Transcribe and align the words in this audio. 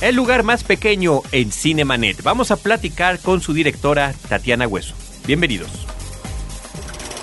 el 0.00 0.14
lugar 0.14 0.42
más 0.42 0.64
pequeño 0.64 1.22
en 1.32 1.50
Cinemanet. 1.52 2.22
Vamos 2.22 2.50
a 2.50 2.56
platicar 2.56 3.18
con 3.18 3.40
su 3.40 3.52
directora 3.52 4.14
Tatiana 4.28 4.66
Hueso. 4.66 4.94
Bienvenidos. 5.26 5.70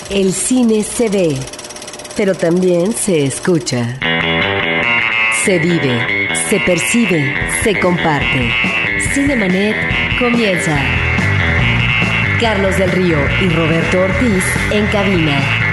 El 0.10 0.34
cine 0.34 0.84
se 0.84 1.10
ve, 1.10 1.36
pero 2.16 2.36
también 2.36 2.94
se 2.94 3.26
escucha. 3.26 4.00
Se 5.44 5.60
vive, 5.60 6.30
se 6.50 6.60
percibe, 6.60 7.34
se 7.64 7.80
comparte. 7.80 8.52
Cinemanet 9.14 9.76
comienza. 10.20 10.80
Carlos 12.40 12.78
del 12.78 12.92
Río 12.92 13.18
y 13.42 13.50
Roberto 13.50 14.02
Ortiz 14.02 14.44
en 14.72 14.86
cabina. 14.88 15.65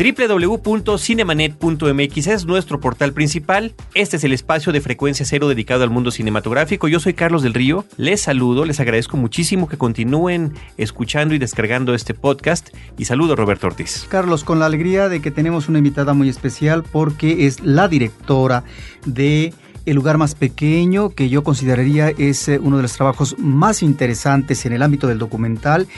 www.cinemanet.mx 0.00 2.26
es 2.26 2.46
nuestro 2.46 2.80
portal 2.80 3.12
principal. 3.12 3.74
Este 3.92 4.16
es 4.16 4.24
el 4.24 4.32
espacio 4.32 4.72
de 4.72 4.80
frecuencia 4.80 5.26
cero 5.26 5.46
dedicado 5.46 5.84
al 5.84 5.90
mundo 5.90 6.10
cinematográfico. 6.10 6.88
Yo 6.88 7.00
soy 7.00 7.12
Carlos 7.12 7.42
del 7.42 7.52
Río. 7.52 7.84
Les 7.98 8.22
saludo, 8.22 8.64
les 8.64 8.80
agradezco 8.80 9.18
muchísimo 9.18 9.68
que 9.68 9.76
continúen 9.76 10.54
escuchando 10.78 11.34
y 11.34 11.38
descargando 11.38 11.92
este 11.92 12.14
podcast. 12.14 12.70
Y 12.96 13.04
saludo 13.04 13.34
a 13.34 13.36
Roberto 13.36 13.66
Ortiz. 13.66 14.06
Carlos, 14.08 14.42
con 14.42 14.58
la 14.58 14.64
alegría 14.64 15.10
de 15.10 15.20
que 15.20 15.30
tenemos 15.30 15.68
una 15.68 15.76
invitada 15.76 16.14
muy 16.14 16.30
especial 16.30 16.82
porque 16.82 17.46
es 17.46 17.60
la 17.60 17.86
directora 17.86 18.64
de 19.04 19.52
el 19.84 19.96
lugar 19.96 20.16
más 20.16 20.34
pequeño 20.34 21.10
que 21.10 21.28
yo 21.28 21.44
consideraría 21.44 22.08
es 22.08 22.48
eh, 22.48 22.58
uno 22.58 22.78
de 22.78 22.82
los 22.82 22.94
trabajos 22.94 23.36
más 23.38 23.82
interesantes 23.82 24.64
en 24.64 24.72
el 24.72 24.82
ámbito 24.82 25.08
del 25.08 25.18
documental 25.18 25.88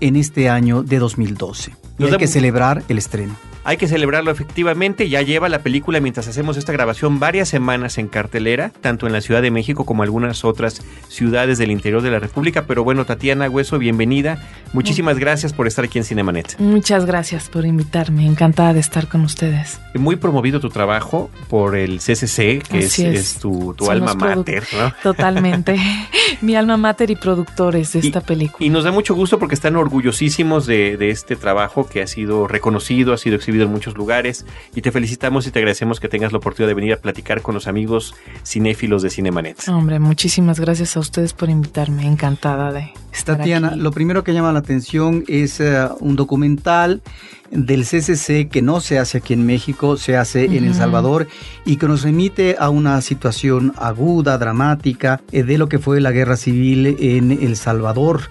en 0.00 0.16
este 0.16 0.48
año 0.48 0.82
de 0.82 0.98
2012. 0.98 1.81
Y 1.98 2.04
hay 2.04 2.16
que 2.16 2.26
celebrar 2.26 2.82
el 2.88 2.98
estreno. 2.98 3.36
Hay 3.64 3.76
que 3.76 3.86
celebrarlo 3.86 4.32
efectivamente. 4.32 5.08
Ya 5.08 5.22
lleva 5.22 5.48
la 5.48 5.60
película 5.60 6.00
mientras 6.00 6.26
hacemos 6.26 6.56
esta 6.56 6.72
grabación 6.72 7.20
varias 7.20 7.48
semanas 7.48 7.96
en 7.96 8.08
cartelera, 8.08 8.72
tanto 8.80 9.06
en 9.06 9.12
la 9.12 9.20
Ciudad 9.20 9.40
de 9.40 9.52
México 9.52 9.84
como 9.84 10.02
algunas 10.02 10.44
otras 10.44 10.82
ciudades 11.08 11.58
del 11.58 11.70
interior 11.70 12.02
de 12.02 12.10
la 12.10 12.18
República. 12.18 12.64
Pero 12.66 12.82
bueno, 12.82 13.04
Tatiana 13.04 13.48
Hueso, 13.48 13.78
bienvenida. 13.78 14.42
Muchísimas 14.72 15.18
gracias 15.18 15.52
por 15.52 15.68
estar 15.68 15.84
aquí 15.84 15.98
en 15.98 16.04
Cinemanet. 16.04 16.58
Muchas 16.58 17.06
gracias 17.06 17.48
por 17.48 17.64
invitarme. 17.64 18.26
Encantada 18.26 18.72
de 18.72 18.80
estar 18.80 19.06
con 19.06 19.20
ustedes. 19.20 19.80
Muy 19.94 20.16
promovido 20.16 20.58
tu 20.58 20.68
trabajo 20.68 21.30
por 21.48 21.76
el 21.76 21.98
CCC, 21.98 22.62
que 22.68 22.78
es, 22.80 23.38
tu, 23.38 23.76
alma 23.88 24.14
mater. 24.14 24.64
¿no? 24.76 24.92
Totalmente. 25.02 25.76
Mi 26.40 26.56
alma 26.56 26.76
mater 26.76 27.10
y 27.10 27.16
productores 27.16 27.92
de 27.92 28.00
esta 28.00 28.20
película. 28.22 28.64
Y 28.64 28.70
nos 28.70 28.82
da 28.82 28.90
mucho 28.90 29.14
gusto 29.14 29.38
porque 29.38 29.54
están 29.54 29.76
orgullosísimos 29.76 30.66
de, 30.66 30.96
de 30.96 31.10
este 31.10 31.36
trabajo 31.36 31.88
que 31.88 32.02
ha 32.02 32.06
sido 32.08 32.48
reconocido, 32.48 33.12
ha 33.12 33.18
sido 33.18 33.36
exhibido 33.36 33.51
en 33.60 33.70
muchos 33.70 33.96
lugares. 33.96 34.46
Y 34.74 34.82
te 34.82 34.90
felicitamos 34.90 35.46
y 35.46 35.50
te 35.50 35.58
agradecemos 35.58 36.00
que 36.00 36.08
tengas 36.08 36.32
la 36.32 36.38
oportunidad 36.38 36.68
de 36.68 36.74
venir 36.74 36.92
a 36.94 36.96
platicar 36.96 37.42
con 37.42 37.54
los 37.54 37.66
amigos 37.66 38.14
cinéfilos 38.44 39.02
de 39.02 39.10
Cinemanet. 39.10 39.68
Hombre, 39.68 39.98
muchísimas 39.98 40.58
gracias 40.58 40.96
a 40.96 41.00
ustedes 41.00 41.32
por 41.34 41.50
invitarme, 41.50 42.06
encantada 42.06 42.72
de 42.72 42.92
estar 43.12 43.36
Tatiana, 43.36 43.76
lo 43.76 43.90
primero 43.90 44.24
que 44.24 44.32
llama 44.32 44.52
la 44.52 44.60
atención 44.60 45.24
es 45.28 45.60
eh, 45.60 45.86
un 46.00 46.16
documental 46.16 47.02
del 47.50 47.84
CCC 47.84 48.48
que 48.48 48.62
no 48.62 48.80
se 48.80 48.98
hace 48.98 49.18
aquí 49.18 49.34
en 49.34 49.44
México, 49.44 49.96
se 49.96 50.16
hace 50.16 50.46
en 50.46 50.64
El 50.64 50.74
Salvador 50.74 51.28
y 51.66 51.76
que 51.76 51.86
nos 51.86 52.02
remite 52.02 52.56
a 52.58 52.70
una 52.70 53.00
situación 53.02 53.74
aguda, 53.76 54.38
dramática 54.38 55.20
eh, 55.32 55.42
de 55.42 55.58
lo 55.58 55.68
que 55.68 55.78
fue 55.78 56.00
la 56.00 56.12
guerra 56.12 56.36
civil 56.36 56.96
en 56.98 57.30
El 57.30 57.56
Salvador 57.56 58.22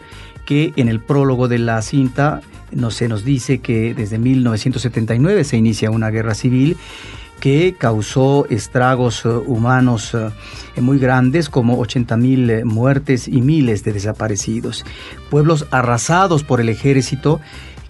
que 0.45 0.73
en 0.75 0.89
el 0.89 0.99
prólogo 0.99 1.47
de 1.47 1.59
la 1.59 1.81
cinta 1.83 2.41
no 2.71 2.91
se 2.91 3.07
nos 3.07 3.23
dice 3.23 3.59
que 3.59 3.93
desde 3.93 4.17
1979 4.17 5.43
se 5.43 5.57
inicia 5.57 5.91
una 5.91 6.09
guerra 6.09 6.33
civil 6.35 6.77
que 7.41 7.75
causó 7.77 8.45
estragos 8.49 9.25
eh, 9.25 9.29
humanos 9.29 10.13
eh, 10.13 10.79
muy 10.79 10.99
grandes 10.99 11.49
como 11.49 11.79
80 11.79 12.15
mil 12.15 12.49
eh, 12.49 12.63
muertes 12.63 13.27
y 13.27 13.41
miles 13.41 13.83
de 13.83 13.93
desaparecidos. 13.93 14.85
Pueblos 15.29 15.65
arrasados 15.71 16.43
por 16.43 16.61
el 16.61 16.69
ejército 16.69 17.41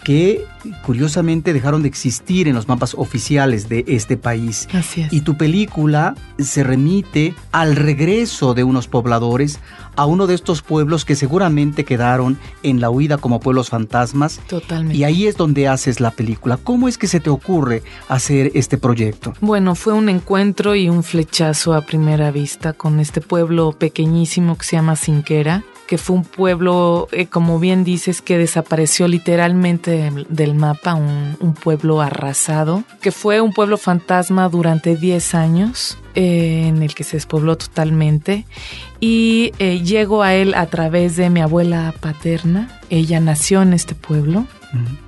que 0.04 0.46
curiosamente 0.86 1.54
dejaron 1.54 1.82
de 1.82 1.88
existir 1.88 2.48
en 2.48 2.56
los 2.56 2.68
mapas 2.68 2.94
oficiales 2.96 3.70
de 3.70 3.84
este 3.88 4.18
país. 4.18 4.68
Así 4.74 5.02
es. 5.02 5.14
Y 5.14 5.22
tu 5.22 5.38
película 5.38 6.16
se 6.40 6.64
remite 6.64 7.34
al 7.52 7.76
regreso 7.76 8.54
de 8.54 8.64
unos 8.64 8.88
pobladores 8.88 9.60
a 9.96 10.06
uno 10.06 10.28
de 10.28 10.36
estos 10.36 10.62
pueblos 10.62 11.06
que 11.06 11.16
seguramente 11.16 11.84
quedaron 11.84 12.38
en 12.64 12.80
la 12.80 12.90
huida 12.90 13.18
como 13.18 13.40
pueblos 13.40 13.70
fantasmas. 13.70 14.40
Totalmente. 14.48 14.98
Y 14.98 15.04
ahí 15.04 15.28
es 15.28 15.38
donde 15.38 15.68
haces 15.68 16.00
la 16.00 16.12
película. 16.12 16.58
¿Cómo 16.58 16.88
es 16.88 16.98
que 16.98 17.08
se 17.08 17.20
te 17.20 17.30
ocurre 17.30 17.84
hacer 18.08 18.52
este 18.56 18.78
proyecto? 18.78 19.34
Bueno, 19.42 19.76
fue 19.76 19.94
un 19.94 20.10
encuentro 20.10 20.76
y 20.76 20.90
un 20.90 21.04
flechazo 21.04 21.74
a 21.74 21.82
primera 21.82 22.32
vista 22.32 22.74
con 22.74 23.00
este 23.00 23.22
pueblo 23.22 23.74
pequeñísimo 23.74 24.58
que 24.58 24.66
se 24.66 24.76
llama 24.78 24.96
Cinquera 24.96 25.64
que 25.92 25.98
fue 25.98 26.16
un 26.16 26.24
pueblo, 26.24 27.10
eh, 27.12 27.26
como 27.26 27.60
bien 27.60 27.84
dices, 27.84 28.22
que 28.22 28.38
desapareció 28.38 29.10
literalmente 29.10 30.10
del 30.30 30.56
mapa, 30.56 30.94
un, 30.94 31.54
pueblo 31.62 32.00
arrasado, 32.00 32.86
que 33.02 33.12
fue 33.12 33.42
un 33.42 33.52
pueblo 33.52 33.78
fantasma 33.78 34.48
durante 34.48 34.96
10 34.96 35.36
años. 35.36 35.98
Eh, 36.16 36.68
en 36.68 36.82
el 36.82 36.94
que 36.94 37.06
se 37.06 37.16
despobló 37.16 37.58
totalmente 37.58 38.46
y 39.00 39.54
eh, 39.60 39.80
llego 39.82 40.24
a 40.24 40.34
él 40.34 40.54
a 40.56 40.66
través 40.66 41.16
de 41.18 41.30
mi 41.30 41.42
abuela 41.42 41.94
paterna. 42.02 42.80
Ella 42.90 43.20
nació 43.20 43.62
en 43.62 43.74
este 43.74 43.96
pueblo 43.96 44.46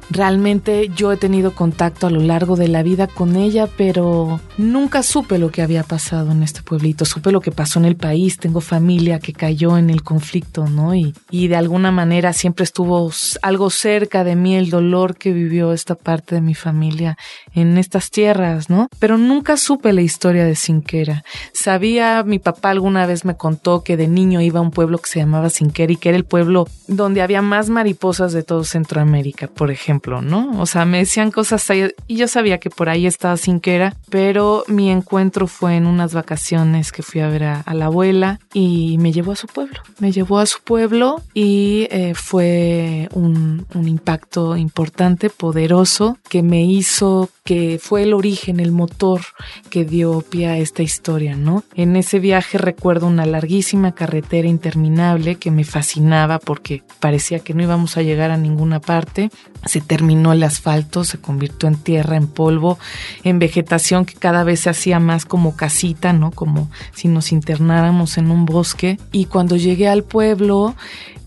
Realmente 0.09 0.89
yo 0.95 1.11
he 1.11 1.17
tenido 1.17 1.55
contacto 1.55 2.07
a 2.07 2.09
lo 2.09 2.19
largo 2.19 2.55
de 2.55 2.67
la 2.67 2.83
vida 2.83 3.07
con 3.07 3.35
ella, 3.35 3.67
pero 3.77 4.39
nunca 4.57 5.01
supe 5.01 5.39
lo 5.39 5.49
que 5.49 5.61
había 5.61 5.83
pasado 5.83 6.31
en 6.31 6.43
este 6.43 6.61
pueblito. 6.61 7.05
Supe 7.05 7.31
lo 7.31 7.41
que 7.41 7.51
pasó 7.51 7.79
en 7.79 7.85
el 7.85 7.95
país. 7.95 8.37
Tengo 8.37 8.61
familia 8.61 9.19
que 9.19 9.33
cayó 9.33 9.77
en 9.77 9.89
el 9.89 10.03
conflicto, 10.03 10.67
¿no? 10.67 10.93
Y, 10.93 11.15
y 11.31 11.47
de 11.47 11.55
alguna 11.55 11.91
manera 11.91 12.33
siempre 12.33 12.63
estuvo 12.63 13.11
algo 13.41 13.69
cerca 13.69 14.23
de 14.23 14.35
mí 14.35 14.55
el 14.55 14.69
dolor 14.69 15.15
que 15.15 15.31
vivió 15.31 15.73
esta 15.73 15.95
parte 15.95 16.35
de 16.35 16.41
mi 16.41 16.53
familia 16.53 17.17
en 17.53 17.77
estas 17.77 18.11
tierras, 18.11 18.69
¿no? 18.69 18.89
Pero 18.99 19.17
nunca 19.17 19.57
supe 19.57 19.93
la 19.93 20.01
historia 20.01 20.45
de 20.45 20.55
Sinquera. 20.55 21.23
Sabía, 21.53 22.23
mi 22.23 22.39
papá 22.39 22.69
alguna 22.69 23.05
vez 23.05 23.25
me 23.25 23.35
contó 23.35 23.83
que 23.83 23.97
de 23.97 24.07
niño 24.07 24.41
iba 24.41 24.59
a 24.59 24.63
un 24.63 24.71
pueblo 24.71 24.97
que 24.97 25.09
se 25.09 25.19
llamaba 25.19 25.49
Sinquera 25.49 25.93
y 25.93 25.97
que 25.97 26.09
era 26.09 26.17
el 26.17 26.25
pueblo 26.25 26.67
donde 26.87 27.21
había 27.21 27.41
más 27.41 27.69
mariposas 27.69 28.33
de 28.33 28.43
todo 28.43 28.63
Centroamérica 28.63 29.47
por 29.53 29.71
ejemplo, 29.71 30.21
¿no? 30.21 30.59
O 30.59 30.65
sea, 30.65 30.85
me 30.85 30.99
decían 30.99 31.31
cosas 31.31 31.69
ahí, 31.69 31.91
y 32.07 32.17
yo 32.17 32.27
sabía 32.27 32.59
que 32.59 32.69
por 32.69 32.89
ahí 32.89 33.05
estaba 33.05 33.37
Sinquera, 33.37 33.95
pero 34.09 34.63
mi 34.67 34.91
encuentro 34.91 35.47
fue 35.47 35.75
en 35.75 35.85
unas 35.85 36.13
vacaciones 36.13 36.91
que 36.91 37.03
fui 37.03 37.21
a 37.21 37.27
ver 37.27 37.43
a, 37.43 37.63
la 37.73 37.85
abuela 37.85 38.39
y 38.53 38.97
me 38.99 39.11
llevó 39.11 39.31
a 39.31 39.35
su 39.35 39.47
pueblo. 39.47 39.79
Me 39.99 40.11
llevó 40.11 40.39
a 40.39 40.45
su 40.45 40.61
pueblo 40.61 41.21
y 41.33 41.87
eh, 41.89 42.13
fue 42.13 43.09
un, 43.13 43.65
un 43.73 43.87
impacto 43.87 44.55
importante, 44.55 45.29
poderoso, 45.29 46.17
que 46.29 46.43
me 46.43 46.63
hizo 46.63 47.29
que 47.43 47.79
fue 47.81 48.03
el 48.03 48.13
origen, 48.13 48.59
el 48.59 48.71
motor 48.71 49.21
que 49.69 49.83
dio 49.83 50.21
pie 50.21 50.47
a 50.47 50.57
esta 50.57 50.81
historia, 50.81 51.35
¿no? 51.35 51.63
En 51.75 51.95
ese 51.95 52.19
viaje 52.19 52.57
recuerdo 52.57 53.07
una 53.07 53.25
larguísima 53.25 53.93
carretera 53.93 54.47
interminable 54.47 55.35
que 55.35 55.51
me 55.51 55.65
fascinaba 55.65 56.39
porque 56.39 56.83
parecía 56.99 57.39
que 57.39 57.53
no 57.53 57.63
íbamos 57.63 57.97
a 57.97 58.01
llegar 58.01 58.31
a 58.31 58.37
ninguna 58.37 58.79
parte. 58.79 59.29
Se 59.65 59.79
terminó 59.79 60.33
el 60.33 60.43
asfalto, 60.43 61.03
se 61.03 61.19
convirtió 61.19 61.69
en 61.69 61.75
tierra, 61.75 62.17
en 62.17 62.27
polvo, 62.27 62.77
en 63.23 63.39
vegetación 63.39 64.05
que 64.05 64.15
cada 64.15 64.43
vez 64.43 64.61
se 64.61 64.69
hacía 64.69 64.99
más 64.99 65.25
como 65.25 65.55
casita, 65.55 66.11
¿no? 66.11 66.31
Como 66.31 66.69
si 66.93 67.07
nos 67.07 67.31
internáramos 67.31 68.17
en 68.17 68.29
un 68.29 68.45
bosque. 68.45 68.99
Y 69.13 69.25
cuando 69.25 69.55
llegué 69.55 69.87
al 69.87 70.03
pueblo, 70.03 70.75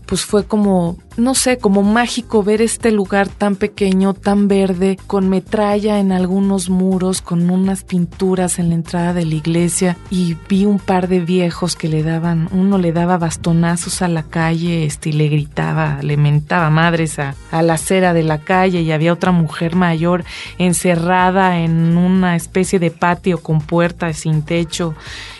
pues 0.07 0.23
fue 0.23 0.45
como, 0.45 0.97
no 1.17 1.35
sé, 1.35 1.57
como 1.57 1.83
mágico 1.83 2.41
ver 2.41 2.61
este 2.61 2.91
lugar 2.91 3.27
tan 3.27 3.57
pequeño, 3.57 4.13
tan 4.13 4.47
verde, 4.47 4.97
con 5.05 5.29
metralla 5.29 5.99
en 5.99 6.13
algunos 6.13 6.69
muros, 6.69 7.21
con 7.21 7.49
unas 7.49 7.83
pinturas 7.83 8.57
en 8.57 8.69
la 8.69 8.75
entrada 8.75 9.13
de 9.13 9.25
la 9.25 9.35
iglesia 9.35 9.97
y 10.09 10.37
vi 10.47 10.65
un 10.65 10.79
par 10.79 11.09
de 11.09 11.19
viejos 11.19 11.75
que 11.75 11.89
le 11.89 12.03
daban, 12.03 12.47
uno 12.53 12.77
le 12.77 12.93
daba 12.93 13.17
bastonazos 13.17 14.01
a 14.01 14.07
la 14.07 14.23
calle, 14.23 14.85
este, 14.85 15.09
y 15.09 15.13
le 15.13 15.27
gritaba, 15.27 15.99
le 16.01 16.15
mentaba 16.15 16.69
madres 16.69 17.19
a, 17.19 17.35
a 17.51 17.61
la 17.61 17.73
acera 17.73 18.13
de 18.13 18.23
la 18.23 18.39
calle 18.39 18.81
y 18.81 18.93
había 18.93 19.11
otra 19.11 19.33
mujer 19.33 19.75
mayor 19.75 20.23
encerrada 20.57 21.59
en 21.59 21.97
una 21.97 22.37
especie 22.37 22.79
de 22.79 22.91
patio 22.91 23.39
con 23.39 23.59
puertas 23.59 24.19
sin 24.19 24.41
techo 24.41 24.95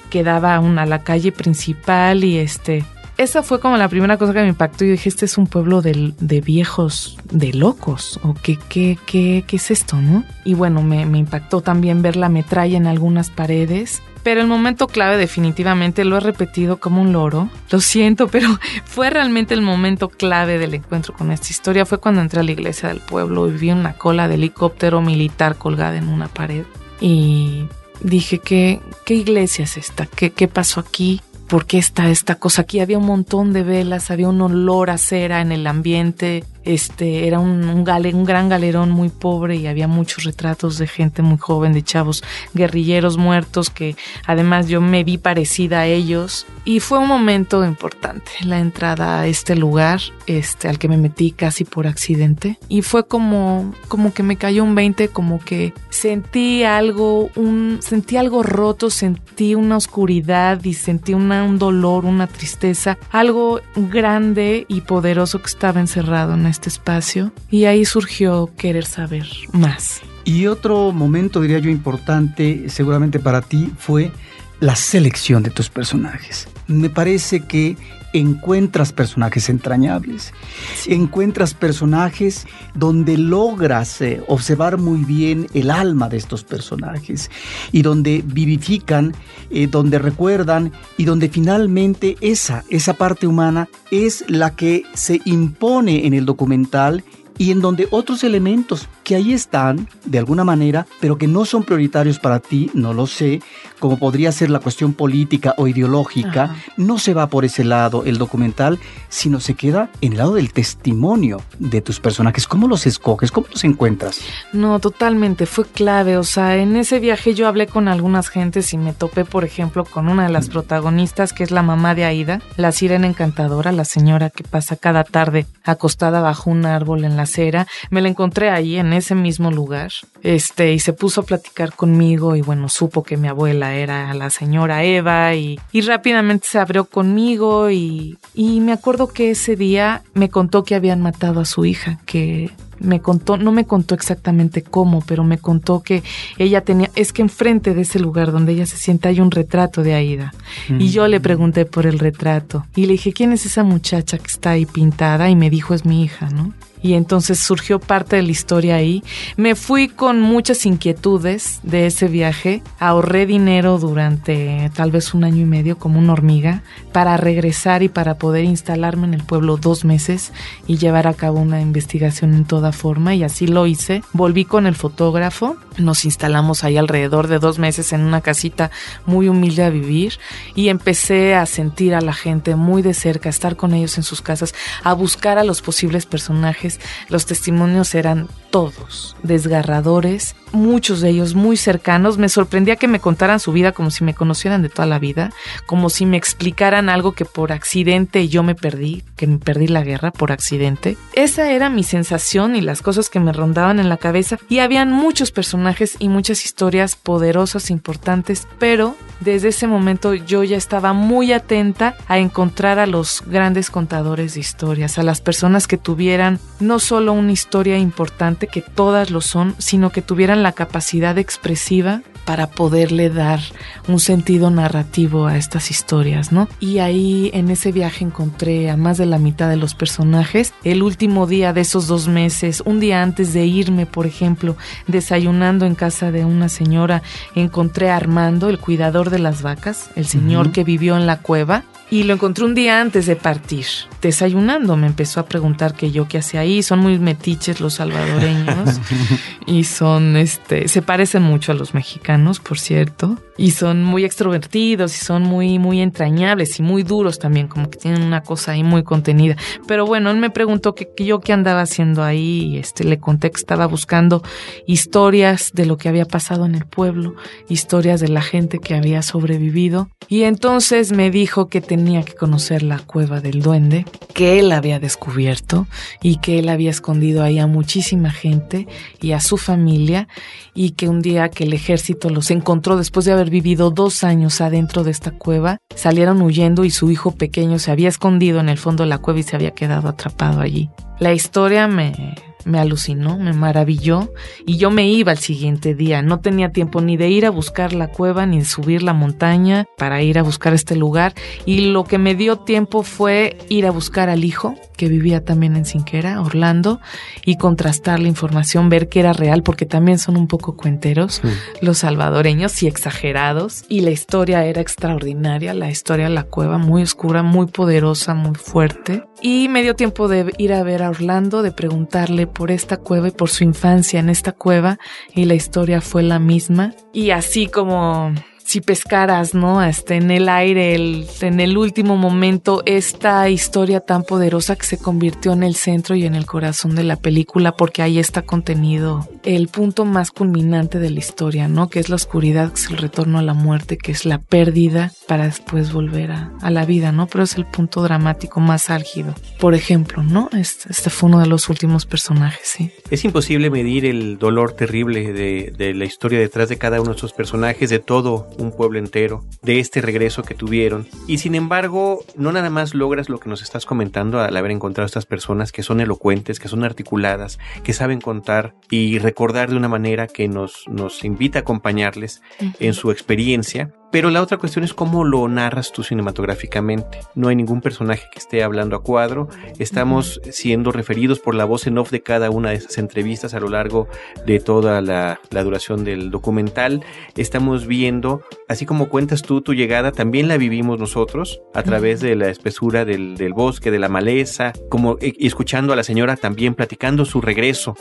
que 0.09 0.23
daba 0.23 0.55
a 0.55 0.85
la 0.85 0.99
calle 0.99 1.31
principal 1.31 2.23
y 2.23 2.37
este 2.37 2.83
esa 3.17 3.41
fue 3.41 3.59
como 3.59 3.77
la 3.77 3.89
primera 3.89 4.17
cosa 4.17 4.33
que 4.33 4.41
me 4.41 4.47
impactó. 4.49 4.85
y 4.85 4.91
dije, 4.91 5.09
este 5.09 5.25
es 5.25 5.37
un 5.37 5.47
pueblo 5.47 5.81
de, 5.81 6.13
viejos, 6.41 7.17
de 7.31 7.53
locos. 7.53 8.19
¿O 8.23 8.33
qué, 8.35 8.57
qué, 8.69 8.97
qué, 9.05 9.43
qué 9.47 9.55
es 9.55 9.71
esto, 9.71 9.97
no? 9.97 10.23
Y 10.43 10.53
bueno, 10.53 10.83
me, 10.83 11.05
me 11.05 11.17
impactó 11.17 11.61
también 11.61 12.01
ver 12.01 12.15
la 12.15 12.29
metralla 12.29 12.77
en 12.77 12.87
algunas 12.87 13.29
paredes. 13.29 14.01
Pero 14.23 14.41
el 14.41 14.47
momento 14.47 14.87
clave 14.87 15.17
definitivamente 15.17 16.03
lo 16.03 16.17
he 16.17 16.19
repetido 16.19 16.77
como 16.77 17.01
un 17.01 17.13
loro. 17.13 17.49
Lo 17.71 17.79
siento, 17.79 18.27
pero 18.31 18.49
fue 18.85 19.09
realmente 19.09 19.53
el 19.53 19.61
momento 19.61 20.09
clave 20.09 20.59
del 20.59 20.75
encuentro 20.75 21.13
con 21.13 21.31
esta 21.31 21.47
historia. 21.49 21.85
Fue 21.85 21.99
cuando 21.99 22.21
entré 22.21 22.41
a 22.41 22.43
la 22.43 22.51
iglesia 22.51 22.89
del 22.89 22.99
pueblo 22.99 23.47
y 23.47 23.51
vi 23.51 23.71
una 23.71 23.93
cola 23.93 24.27
de 24.27 24.35
helicóptero 24.35 25.01
militar 25.01 25.57
colgada 25.57 25.97
en 25.97 26.07
una 26.09 26.27
pared. 26.27 26.65
Y 26.99 27.65
dije, 28.01 28.39
¿qué, 28.39 28.79
qué 29.05 29.15
iglesia 29.15 29.63
es 29.63 29.77
esta? 29.77 30.05
¿Qué, 30.05 30.31
qué 30.31 30.47
pasó 30.47 30.79
aquí? 30.79 31.21
¿Por 31.47 31.65
qué 31.65 31.77
está 31.77 32.09
esta 32.09 32.35
cosa 32.35 32.63
aquí? 32.63 32.81
Había 32.81 32.97
un 32.97 33.05
montón 33.05 33.53
de 33.53 33.63
velas, 33.63 34.11
había 34.11 34.27
un 34.27 34.41
olor 34.41 34.89
a 34.89 34.97
cera 34.97 35.39
en 35.39 35.53
el 35.53 35.65
ambiente, 35.65 36.43
este, 36.67 37.27
era 37.27 37.39
un, 37.39 37.63
un, 37.69 37.87
un 37.87 38.25
gran 38.25 38.49
galerón 38.49 38.91
muy 38.91 39.09
pobre 39.09 39.55
y 39.55 39.67
había 39.67 39.87
muchos 39.87 40.25
retratos 40.25 40.77
de 40.77 40.87
gente 40.87 41.21
muy 41.21 41.37
joven, 41.37 41.73
de 41.73 41.83
chavos 41.83 42.23
guerrilleros 42.53 43.17
muertos, 43.17 43.69
que 43.69 43.95
además 44.25 44.67
yo 44.67 44.81
me 44.81 45.03
vi 45.03 45.17
parecida 45.17 45.79
a 45.79 45.85
ellos. 45.85 46.45
Y 46.65 46.81
fue 46.81 46.99
un 46.99 47.07
momento 47.07 47.63
importante, 47.63 48.31
la 48.43 48.59
entrada 48.59 49.21
a 49.21 49.27
este 49.27 49.55
lugar, 49.55 50.01
este, 50.25 50.67
al 50.67 50.77
que 50.77 50.89
me 50.89 50.97
metí 50.97 51.31
casi 51.31 51.63
por 51.63 51.87
accidente. 51.87 52.59
Y 52.67 52.81
fue 52.81 53.07
como, 53.07 53.73
como 53.87 54.13
que 54.13 54.21
me 54.21 54.35
cayó 54.35 54.65
un 54.65 54.75
20, 54.75 55.07
como 55.07 55.39
que 55.39 55.73
sentí 55.89 56.63
algo, 56.63 57.29
un, 57.35 57.79
sentí 57.81 58.17
algo 58.17 58.43
roto, 58.43 58.89
sentí 58.89 59.55
una 59.55 59.77
oscuridad 59.77 60.61
y 60.65 60.73
sentí 60.73 61.13
una, 61.13 61.45
un 61.45 61.57
dolor, 61.57 62.03
una 62.03 62.27
tristeza, 62.27 62.97
algo 63.11 63.61
grande 63.75 64.65
y 64.67 64.81
poderoso 64.81 65.39
que 65.39 65.47
estaba 65.47 65.79
encerrado 65.79 66.33
en 66.33 66.45
este 66.47 66.56
espacio 66.65 67.31
y 67.51 67.65
ahí 67.65 67.85
surgió 67.85 68.49
querer 68.57 68.85
saber 68.85 69.27
más. 69.53 70.01
Y 70.25 70.47
otro 70.47 70.91
momento, 70.91 71.39
diría 71.39 71.59
yo, 71.59 71.69
importante 71.69 72.69
seguramente 72.69 73.19
para 73.19 73.41
ti 73.41 73.71
fue 73.77 74.11
la 74.59 74.75
selección 74.75 75.43
de 75.43 75.51
tus 75.51 75.69
personajes. 75.69 76.47
Me 76.67 76.89
parece 76.89 77.41
que 77.41 77.77
encuentras 78.13 78.91
personajes 78.93 79.49
entrañables, 79.49 80.33
sí. 80.75 80.93
encuentras 80.93 81.53
personajes 81.53 82.47
donde 82.73 83.17
logras 83.17 84.01
eh, 84.01 84.21
observar 84.27 84.77
muy 84.77 85.03
bien 85.03 85.47
el 85.53 85.69
alma 85.69 86.09
de 86.09 86.17
estos 86.17 86.43
personajes 86.43 87.29
y 87.71 87.81
donde 87.81 88.23
vivifican, 88.25 89.13
eh, 89.49 89.67
donde 89.67 89.99
recuerdan 89.99 90.71
y 90.97 91.05
donde 91.05 91.29
finalmente 91.29 92.17
esa, 92.21 92.63
esa 92.69 92.93
parte 92.93 93.27
humana 93.27 93.67
es 93.91 94.23
la 94.27 94.55
que 94.55 94.83
se 94.93 95.21
impone 95.25 96.07
en 96.07 96.13
el 96.13 96.25
documental 96.25 97.03
y 97.37 97.51
en 97.51 97.61
donde 97.61 97.87
otros 97.91 98.23
elementos 98.23 98.87
que 99.03 99.15
ahí 99.15 99.33
están, 99.33 99.87
de 100.05 100.19
alguna 100.19 100.43
manera, 100.43 100.85
pero 100.99 101.17
que 101.17 101.27
no 101.27 101.45
son 101.45 101.63
prioritarios 101.63 102.19
para 102.19 102.39
ti, 102.39 102.69
no 102.73 102.93
lo 102.93 103.07
sé, 103.07 103.41
como 103.79 103.97
podría 103.97 104.31
ser 104.31 104.49
la 104.49 104.59
cuestión 104.59 104.93
política 104.93 105.53
o 105.57 105.67
ideológica, 105.67 106.43
Ajá. 106.43 106.55
no 106.77 106.97
se 106.97 107.13
va 107.13 107.27
por 107.27 107.45
ese 107.45 107.63
lado 107.63 108.03
el 108.05 108.17
documental, 108.17 108.79
sino 109.09 109.39
se 109.39 109.53
queda 109.53 109.89
en 110.01 110.13
el 110.13 110.17
lado 110.17 110.33
del 110.35 110.51
testimonio 110.51 111.41
de 111.59 111.81
tus 111.81 111.99
personajes. 111.99 112.47
¿Cómo 112.47 112.67
los 112.67 112.87
escoges? 112.87 113.31
¿Cómo 113.31 113.47
los 113.51 113.63
encuentras? 113.63 114.21
No, 114.51 114.79
totalmente, 114.79 115.45
fue 115.45 115.65
clave. 115.65 116.17
O 116.17 116.23
sea, 116.23 116.57
en 116.57 116.75
ese 116.75 116.99
viaje 116.99 117.33
yo 117.33 117.47
hablé 117.47 117.67
con 117.67 117.87
algunas 117.87 118.29
gentes 118.29 118.73
y 118.73 118.77
me 118.77 118.93
topé, 118.93 119.25
por 119.25 119.43
ejemplo, 119.43 119.85
con 119.85 120.09
una 120.09 120.23
de 120.25 120.33
las 120.33 120.49
protagonistas, 120.49 121.33
que 121.33 121.43
es 121.43 121.51
la 121.51 121.61
mamá 121.61 121.93
de 121.95 122.05
Aida, 122.05 122.41
la 122.57 122.71
sirena 122.71 123.07
encantadora, 123.07 123.71
la 123.71 123.85
señora 123.85 124.29
que 124.31 124.43
pasa 124.43 124.75
cada 124.75 125.03
tarde 125.03 125.45
acostada 125.63 126.21
bajo 126.21 126.49
un 126.49 126.65
árbol 126.65 127.05
en 127.05 127.15
la 127.15 127.26
acera. 127.27 127.67
Me 127.89 128.01
la 128.01 128.09
encontré 128.09 128.49
ahí 128.49 128.77
en 128.77 128.93
ese 128.93 129.15
mismo 129.15 129.51
lugar. 129.51 129.91
Este, 130.23 130.73
y 130.73 130.79
se 130.79 130.93
puso 130.93 131.21
a 131.21 131.25
platicar 131.25 131.73
conmigo 131.73 132.35
y 132.35 132.41
bueno, 132.41 132.69
supo 132.69 133.03
que 133.03 133.17
mi 133.17 133.27
abuela 133.27 133.75
era 133.75 134.13
la 134.13 134.29
señora 134.29 134.83
Eva 134.83 135.35
y, 135.35 135.59
y 135.71 135.81
rápidamente 135.81 136.47
se 136.49 136.59
abrió 136.59 136.85
conmigo 136.85 137.69
y, 137.69 138.17
y 138.33 138.59
me 138.61 138.73
acuerdo 138.73 139.07
que 139.07 139.31
ese 139.31 139.55
día 139.55 140.03
me 140.13 140.29
contó 140.29 140.63
que 140.63 140.75
habían 140.75 141.01
matado 141.01 141.39
a 141.39 141.45
su 141.45 141.65
hija, 141.65 141.99
que 142.05 142.51
me 142.79 143.01
contó, 143.01 143.37
no 143.37 143.51
me 143.51 143.65
contó 143.65 143.95
exactamente 143.95 144.61
cómo, 144.61 145.01
pero 145.05 145.23
me 145.23 145.37
contó 145.37 145.81
que 145.81 146.03
ella 146.37 146.61
tenía, 146.61 146.89
es 146.95 147.13
que 147.13 147.21
enfrente 147.21 147.73
de 147.73 147.81
ese 147.81 147.99
lugar 147.99 148.31
donde 148.31 148.53
ella 148.53 148.65
se 148.65 148.77
sienta 148.77 149.09
hay 149.09 149.19
un 149.19 149.31
retrato 149.31 149.83
de 149.83 149.93
Aida. 149.93 150.33
Mm. 150.69 150.81
Y 150.81 150.89
yo 150.89 151.07
le 151.07 151.19
pregunté 151.19 151.65
por 151.65 151.85
el 151.85 151.99
retrato 151.99 152.65
y 152.75 152.85
le 152.85 152.93
dije, 152.93 153.13
¿quién 153.13 153.33
es 153.33 153.45
esa 153.45 153.63
muchacha 153.63 154.17
que 154.17 154.27
está 154.27 154.51
ahí 154.51 154.65
pintada? 154.65 155.29
Y 155.29 155.35
me 155.35 155.49
dijo, 155.49 155.73
es 155.73 155.85
mi 155.85 156.03
hija, 156.03 156.29
¿no? 156.29 156.53
Y 156.81 156.93
entonces 156.93 157.39
surgió 157.39 157.79
parte 157.79 158.15
de 158.17 158.23
la 158.23 158.31
historia 158.31 158.75
ahí. 158.75 159.03
Me 159.35 159.55
fui 159.55 159.87
con 159.87 160.21
muchas 160.21 160.65
inquietudes 160.65 161.59
de 161.63 161.87
ese 161.87 162.07
viaje, 162.07 162.61
ahorré 162.79 163.25
dinero 163.25 163.77
durante 163.77 164.71
tal 164.75 164.91
vez 164.91 165.13
un 165.13 165.23
año 165.23 165.41
y 165.41 165.45
medio 165.45 165.77
como 165.77 165.99
una 165.99 166.13
hormiga 166.13 166.63
para 166.91 167.17
regresar 167.17 167.83
y 167.83 167.89
para 167.89 168.17
poder 168.17 168.43
instalarme 168.45 169.07
en 169.07 169.13
el 169.13 169.23
pueblo 169.23 169.57
dos 169.57 169.85
meses 169.85 170.31
y 170.67 170.77
llevar 170.77 171.07
a 171.07 171.13
cabo 171.13 171.39
una 171.39 171.61
investigación 171.61 172.33
en 172.33 172.45
toda 172.45 172.71
forma 172.71 173.15
y 173.15 173.23
así 173.23 173.47
lo 173.47 173.67
hice. 173.67 174.03
Volví 174.13 174.45
con 174.45 174.67
el 174.67 174.75
fotógrafo, 174.75 175.57
nos 175.77 176.05
instalamos 176.05 176.63
ahí 176.63 176.77
alrededor 176.77 177.27
de 177.27 177.39
dos 177.39 177.59
meses 177.59 177.93
en 177.93 178.01
una 178.01 178.21
casita 178.21 178.71
muy 179.05 179.29
humilde 179.29 179.63
a 179.63 179.69
vivir 179.69 180.19
y 180.55 180.69
empecé 180.69 181.35
a 181.35 181.45
sentir 181.45 181.95
a 181.95 182.01
la 182.01 182.13
gente 182.13 182.55
muy 182.55 182.81
de 182.81 182.93
cerca, 182.93 183.29
a 183.29 183.31
estar 183.31 183.55
con 183.55 183.73
ellos 183.73 183.97
en 183.97 184.03
sus 184.03 184.21
casas, 184.21 184.53
a 184.83 184.93
buscar 184.93 185.37
a 185.37 185.43
los 185.43 185.61
posibles 185.61 186.05
personajes 186.05 186.66
los 187.09 187.25
testimonios 187.25 187.95
eran 187.95 188.27
todos 188.49 189.15
desgarradores, 189.23 190.35
muchos 190.51 191.01
de 191.01 191.09
ellos 191.09 191.35
muy 191.35 191.57
cercanos. 191.57 192.17
Me 192.17 192.29
sorprendía 192.29 192.75
que 192.75 192.87
me 192.87 192.99
contaran 192.99 193.39
su 193.39 193.51
vida 193.51 193.71
como 193.71 193.91
si 193.91 194.03
me 194.03 194.13
conocieran 194.13 194.61
de 194.61 194.69
toda 194.69 194.85
la 194.85 194.99
vida, 194.99 195.31
como 195.65 195.89
si 195.89 196.05
me 196.05 196.17
explicaran 196.17 196.89
algo 196.89 197.11
que 197.11 197.25
por 197.25 197.51
accidente 197.51 198.27
yo 198.27 198.43
me 198.43 198.55
perdí, 198.55 199.03
que 199.15 199.27
me 199.27 199.37
perdí 199.37 199.67
la 199.67 199.83
guerra 199.83 200.11
por 200.11 200.31
accidente. 200.31 200.97
Esa 201.13 201.51
era 201.51 201.69
mi 201.69 201.83
sensación 201.83 202.55
y 202.55 202.61
las 202.61 202.81
cosas 202.81 203.09
que 203.09 203.19
me 203.19 203.33
rondaban 203.33 203.79
en 203.79 203.89
la 203.89 203.97
cabeza. 203.97 204.37
Y 204.49 204.59
habían 204.59 204.91
muchos 204.91 205.31
personajes 205.31 205.95
y 205.99 206.09
muchas 206.09 206.45
historias 206.45 206.95
poderosas, 206.95 207.69
importantes, 207.69 208.47
pero 208.59 208.95
desde 209.19 209.49
ese 209.49 209.67
momento 209.67 210.13
yo 210.13 210.43
ya 210.43 210.57
estaba 210.57 210.93
muy 210.93 211.33
atenta 211.33 211.95
a 212.07 212.19
encontrar 212.19 212.79
a 212.79 212.87
los 212.87 213.23
grandes 213.25 213.69
contadores 213.69 214.35
de 214.35 214.39
historias, 214.39 214.97
a 214.97 215.03
las 215.03 215.21
personas 215.21 215.67
que 215.67 215.77
tuvieran 215.77 216.39
no 216.59 216.79
solo 216.79 217.13
una 217.13 217.31
historia 217.31 217.77
importante, 217.77 218.47
que 218.47 218.61
todas 218.61 219.11
lo 219.11 219.21
son, 219.21 219.55
sino 219.57 219.91
que 219.91 220.01
tuvieran 220.01 220.43
la 220.43 220.51
capacidad 220.51 221.17
expresiva 221.17 222.01
para 222.25 222.47
poderle 222.47 223.09
dar 223.09 223.39
un 223.87 224.01
sentido 224.01 224.51
narrativo 224.51 225.27
a 225.27 225.37
estas 225.37 225.71
historias, 225.71 226.33
¿no? 226.33 226.49
Y 226.59 226.79
ahí 226.79 227.31
en 227.33 227.49
ese 227.49 227.71
viaje 227.71 228.03
encontré 228.03 228.69
a 228.69 228.75
más 228.75 228.97
de 228.97 229.05
la 229.05 229.17
mitad 229.17 229.49
de 229.49 229.55
los 229.55 229.75
personajes. 229.75 230.53
El 230.65 230.83
último 230.83 231.25
día 231.25 231.53
de 231.53 231.61
esos 231.61 231.87
dos 231.87 232.09
meses, 232.09 232.61
un 232.65 232.81
día 232.81 233.01
antes 233.01 233.33
de 233.33 233.45
irme, 233.45 233.85
por 233.85 234.05
ejemplo, 234.05 234.57
desayunando 234.87 235.65
en 235.65 235.75
casa 235.75 236.11
de 236.11 236.25
una 236.25 236.49
señora, 236.49 237.01
encontré 237.33 237.89
a 237.91 237.95
Armando, 237.95 238.49
el 238.49 238.59
cuidador 238.59 239.09
de 239.09 239.19
las 239.19 239.41
vacas, 239.41 239.89
el 239.95 240.05
señor 240.05 240.47
uh 240.47 240.49
-huh. 240.49 240.53
que 240.53 240.63
vivió 240.65 240.97
en 240.97 241.05
la 241.07 241.19
cueva, 241.19 241.63
y 241.89 242.03
lo 242.03 242.13
encontré 242.13 242.43
un 242.43 242.53
día 242.53 242.81
antes 242.81 243.05
de 243.05 243.15
partir, 243.15 243.65
desayunando. 244.01 244.75
Me 244.75 244.87
empezó 244.87 245.21
a 245.21 245.25
preguntar 245.25 245.73
que 245.73 245.89
yo 245.89 246.07
qué 246.07 246.17
hacía 246.17 246.41
ahí. 246.41 246.61
Son 246.61 246.79
muy 246.79 246.99
metiches 246.99 247.61
los 247.61 247.75
salvadoreños 247.75 248.81
y 249.45 249.63
son, 249.63 250.17
este, 250.17 250.67
se 250.67 250.81
parecen 250.81 251.23
mucho 251.23 251.53
a 251.53 251.55
los 251.55 251.73
mexicanos, 251.73 252.39
por 252.39 252.59
cierto. 252.59 253.17
Y 253.37 253.51
son 253.51 253.83
muy 253.83 254.03
extrovertidos 254.03 254.95
y 254.95 255.05
son 255.05 255.23
muy, 255.23 255.59
muy 255.59 255.79
entrañables 255.79 256.59
y 256.59 256.63
muy 256.63 256.83
duros 256.83 257.19
también, 257.19 257.47
como 257.47 257.69
que 257.69 257.77
tienen 257.77 258.01
una 258.01 258.23
cosa 258.23 258.53
ahí 258.53 258.63
muy 258.63 258.83
contenida. 258.83 259.37
Pero 259.67 259.85
bueno, 259.85 260.09
él 260.09 260.17
me 260.17 260.31
preguntó 260.31 260.73
que, 260.73 260.89
que 260.93 261.05
yo 261.05 261.21
qué 261.21 261.33
andaba 261.33 261.61
haciendo 261.61 262.03
ahí 262.03 262.47
y 262.53 262.57
este, 262.57 262.83
le 262.83 262.99
conté 262.99 263.29
que 263.29 263.37
estaba 263.37 263.67
buscando 263.67 264.23
historias 264.65 265.51
de 265.53 265.67
lo 265.67 265.77
que 265.77 265.87
había 265.87 266.05
pasado 266.05 266.45
en 266.45 266.55
el 266.55 266.65
pueblo, 266.65 267.15
historias 267.47 268.01
de 268.01 268.07
la 268.09 268.21
gente 268.21 268.57
que 268.57 268.73
había 268.73 269.03
sobrevivido. 269.03 269.89
Y 270.09 270.23
entonces 270.23 270.91
me 270.91 271.11
dijo 271.11 271.47
que 271.47 271.61
tenía 271.61 271.76
que 271.85 272.15
conocer 272.15 272.63
la 272.63 272.79
cueva 272.79 273.21
del 273.21 273.41
duende, 273.41 273.85
que 274.13 274.39
él 274.39 274.51
había 274.51 274.79
descubierto 274.79 275.67
y 276.01 276.17
que 276.17 276.39
él 276.39 276.49
había 276.49 276.69
escondido 276.69 277.23
ahí 277.23 277.39
a 277.39 277.47
muchísima 277.47 278.11
gente 278.11 278.67
y 279.01 279.11
a 279.11 279.19
su 279.19 279.37
familia 279.37 280.07
y 280.53 280.71
que 280.71 280.89
un 280.89 281.01
día 281.01 281.29
que 281.29 281.43
el 281.43 281.53
ejército 281.53 282.09
los 282.09 282.31
encontró 282.31 282.77
después 282.77 283.05
de 283.05 283.11
haber 283.11 283.29
vivido 283.29 283.69
dos 283.69 284.03
años 284.03 284.41
adentro 284.41 284.83
de 284.83 284.91
esta 284.91 285.11
cueva, 285.11 285.59
salieron 285.75 286.21
huyendo 286.21 286.65
y 286.65 286.71
su 286.71 286.89
hijo 286.91 287.11
pequeño 287.11 287.59
se 287.59 287.71
había 287.71 287.89
escondido 287.89 288.39
en 288.39 288.49
el 288.49 288.57
fondo 288.57 288.83
de 288.83 288.89
la 288.89 288.97
cueva 288.97 289.19
y 289.19 289.23
se 289.23 289.35
había 289.35 289.51
quedado 289.51 289.87
atrapado 289.87 290.41
allí. 290.41 290.69
La 290.99 291.13
historia 291.13 291.67
me, 291.67 292.15
me 292.47 292.59
alucinó, 292.59 293.17
me 293.17 293.33
maravilló 293.33 294.11
y 294.45 294.57
yo 294.57 294.71
me 294.71 294.87
iba 294.87 295.11
al 295.11 295.17
siguiente 295.19 295.75
día. 295.75 296.01
No 296.01 296.19
tenía 296.19 296.51
tiempo 296.51 296.81
ni 296.81 296.97
de 296.97 297.09
ir 297.09 297.25
a 297.25 297.29
buscar 297.29 297.73
la 297.73 297.89
cueva 297.89 298.25
ni 298.25 298.39
de 298.39 298.45
subir 298.45 298.81
la 298.81 298.93
montaña 298.93 299.65
para 299.77 300.01
ir 300.01 300.17
a 300.17 300.23
buscar 300.23 300.53
este 300.53 300.75
lugar 300.75 301.13
y 301.45 301.71
lo 301.71 301.83
que 301.83 301.97
me 301.97 302.15
dio 302.15 302.37
tiempo 302.37 302.83
fue 302.83 303.37
ir 303.49 303.65
a 303.65 303.71
buscar 303.71 304.09
al 304.09 304.23
hijo 304.23 304.55
que 304.77 304.87
vivía 304.87 305.25
también 305.25 305.55
en 305.55 305.65
Sinquera, 305.65 306.21
Orlando, 306.21 306.79
y 307.25 307.37
contrastar 307.37 307.99
la 307.99 308.07
información, 308.07 308.69
ver 308.69 308.89
que 308.89 308.99
era 308.99 309.11
real 309.11 309.43
porque 309.43 309.65
también 309.65 309.97
son 309.97 310.15
un 310.17 310.27
poco 310.27 310.55
cuenteros 310.55 311.21
sí. 311.21 311.29
los 311.61 311.79
salvadoreños 311.79 312.61
y 312.63 312.67
exagerados 312.67 313.65
y 313.67 313.81
la 313.81 313.91
historia 313.91 314.45
era 314.45 314.61
extraordinaria, 314.61 315.53
la 315.53 315.69
historia 315.69 316.07
de 316.07 316.13
la 316.13 316.23
cueva 316.23 316.57
muy 316.57 316.83
oscura, 316.83 317.23
muy 317.23 317.47
poderosa, 317.47 318.13
muy 318.13 318.35
fuerte 318.35 319.03
y 319.21 319.49
me 319.49 319.63
dio 319.63 319.75
tiempo 319.75 320.07
de 320.07 320.31
ir 320.37 320.53
a 320.53 320.63
ver 320.63 320.83
a 320.83 320.89
Orlando, 320.89 321.41
de 321.41 321.51
preguntarle 321.51 322.27
por 322.37 322.51
esta 322.51 322.77
cueva 322.77 323.07
y 323.07 323.11
por 323.11 323.29
su 323.29 323.43
infancia 323.43 323.99
en 323.99 324.09
esta 324.09 324.31
cueva 324.31 324.77
y 325.15 325.25
la 325.25 325.33
historia 325.33 325.81
fue 325.81 326.03
la 326.03 326.19
misma. 326.19 326.75
Y 326.93 327.09
así 327.09 327.47
como 327.47 328.13
si 328.47 328.61
pescaras, 328.61 329.33
¿no? 329.33 329.61
Este, 329.61 329.95
en 329.95 330.09
el 330.09 330.29
aire, 330.29 330.73
en 330.73 331.39
el 331.41 331.57
último 331.57 331.97
momento, 331.97 332.63
esta 332.65 333.29
historia 333.29 333.81
tan 333.81 334.03
poderosa 334.03 334.55
que 334.55 334.65
se 334.65 334.77
convirtió 334.77 335.33
en 335.33 335.43
el 335.43 335.55
centro 335.55 335.95
y 335.95 336.05
en 336.05 336.15
el 336.15 336.25
corazón 336.25 336.73
de 336.73 336.85
la 336.85 336.95
película, 336.95 337.57
porque 337.57 337.81
ahí 337.81 337.99
está 337.99 338.21
contenido 338.21 339.05
el 339.23 339.49
punto 339.49 339.83
más 339.83 340.11
culminante 340.11 340.79
de 340.79 340.89
la 340.89 340.99
historia, 340.99 341.49
¿no? 341.49 341.69
Que 341.69 341.81
es 341.81 341.89
la 341.89 341.97
oscuridad, 341.97 342.53
que 342.53 342.61
es 342.61 342.69
el 342.69 342.77
retorno 342.77 343.19
a 343.19 343.21
la 343.21 343.33
muerte, 343.33 343.77
que 343.77 343.91
es 343.91 344.05
la 344.05 344.19
pérdida 344.19 344.93
para 345.09 345.25
después 345.25 345.73
volver 345.73 346.11
a, 346.11 346.31
la 346.49 346.63
vida, 346.63 346.93
¿no? 346.93 347.07
Pero 347.07 347.25
es 347.25 347.35
el 347.35 347.45
punto 347.45 347.81
dramático 347.81 348.39
más 348.39 348.69
álgido. 348.69 349.13
Por 349.41 349.55
ejemplo, 349.55 350.03
¿no? 350.03 350.29
Este, 350.31 350.71
este 350.71 350.89
fue 350.89 351.09
uno 351.09 351.19
de 351.19 351.27
los 351.27 351.49
últimos 351.49 351.85
personajes, 351.85 352.39
sí. 352.43 352.71
Es 352.89 353.03
imposible 353.03 353.49
medir 353.49 353.85
el 353.85 354.17
dolor 354.17 354.53
terrible 354.53 355.11
de, 355.11 355.53
de 355.57 355.73
la 355.73 355.83
historia 355.83 356.17
detrás 356.17 356.47
de 356.47 356.57
cada 356.57 356.79
uno 356.79 356.91
de 356.91 356.95
estos 356.95 357.11
personajes, 357.11 357.69
de 357.69 357.79
todo 357.79 358.29
un 358.37 358.51
pueblo 358.51 358.79
entero, 358.79 359.23
de 359.41 359.59
este 359.59 359.81
regreso 359.81 360.23
que 360.23 360.35
tuvieron. 360.35 360.87
Y 361.07 361.17
sin 361.19 361.35
embargo, 361.35 362.03
no 362.15 362.31
nada 362.31 362.49
más 362.49 362.73
logras 362.73 363.09
lo 363.09 363.19
que 363.19 363.29
nos 363.29 363.41
estás 363.41 363.65
comentando 363.65 364.19
al 364.19 364.35
haber 364.35 364.51
encontrado 364.51 364.85
a 364.85 364.87
estas 364.87 365.05
personas 365.05 365.51
que 365.51 365.63
son 365.63 365.79
elocuentes, 365.79 366.39
que 366.39 366.47
son 366.47 366.63
articuladas, 366.63 367.39
que 367.63 367.73
saben 367.73 368.01
contar 368.01 368.55
y 368.69 368.99
recordar 368.99 369.49
de 369.49 369.57
una 369.57 369.69
manera 369.69 370.07
que 370.07 370.27
nos, 370.27 370.65
nos 370.67 371.03
invita 371.03 371.39
a 371.39 371.41
acompañarles 371.41 372.21
en 372.59 372.73
su 372.73 372.91
experiencia, 372.91 373.73
pero 373.91 374.09
la 374.09 374.21
otra 374.21 374.37
cuestión 374.37 374.63
es 374.65 374.73
cómo 374.73 375.03
lo 375.03 375.27
narras 375.27 375.71
tú 375.71 375.83
cinematográficamente. 375.83 376.99
No 377.15 377.29
hay 377.29 377.35
ningún 377.35 377.61
personaje 377.61 378.07
que 378.11 378.19
esté 378.19 378.43
hablando 378.43 378.75
a 378.75 378.83
cuadro. 378.83 379.29
Estamos 379.59 380.21
siendo 380.29 380.71
referidos 380.71 381.19
por 381.19 381.35
la 381.35 381.45
voz 381.45 381.67
en 381.67 381.77
off 381.77 381.91
de 381.91 382.03
cada 382.03 382.29
una 382.29 382.49
de 382.49 382.55
esas 382.55 382.77
entrevistas 382.77 383.33
a 383.33 383.39
lo 383.39 383.49
largo 383.49 383.87
de 384.25 384.39
toda 384.39 384.81
la, 384.81 385.19
duración 385.31 385.83
del 385.83 386.11
documental. 386.11 386.83
Estamos 387.15 387.67
viendo, 387.67 388.23
así 388.47 388.65
como 388.65 388.89
cuentas 388.89 389.21
tú 389.21 389.41
tu 389.41 389.53
llegada, 389.53 389.91
también 389.91 390.27
la 390.27 390.37
vivimos 390.37 390.79
nosotros 390.79 391.41
a 391.53 391.63
través 391.63 391.99
de 391.99 392.15
la 392.15 392.29
espesura 392.29 392.85
del, 392.85 393.33
bosque, 393.33 393.71
de 393.71 393.79
la 393.79 393.89
maleza, 393.89 394.53
como 394.69 394.97
e, 395.01 395.13
escuchando 395.19 395.73
a 395.73 395.75
la 395.75 395.83
señora 395.83 396.15
también 396.15 396.55
platicando 396.55 397.05
su 397.05 397.21
regreso 397.21 397.75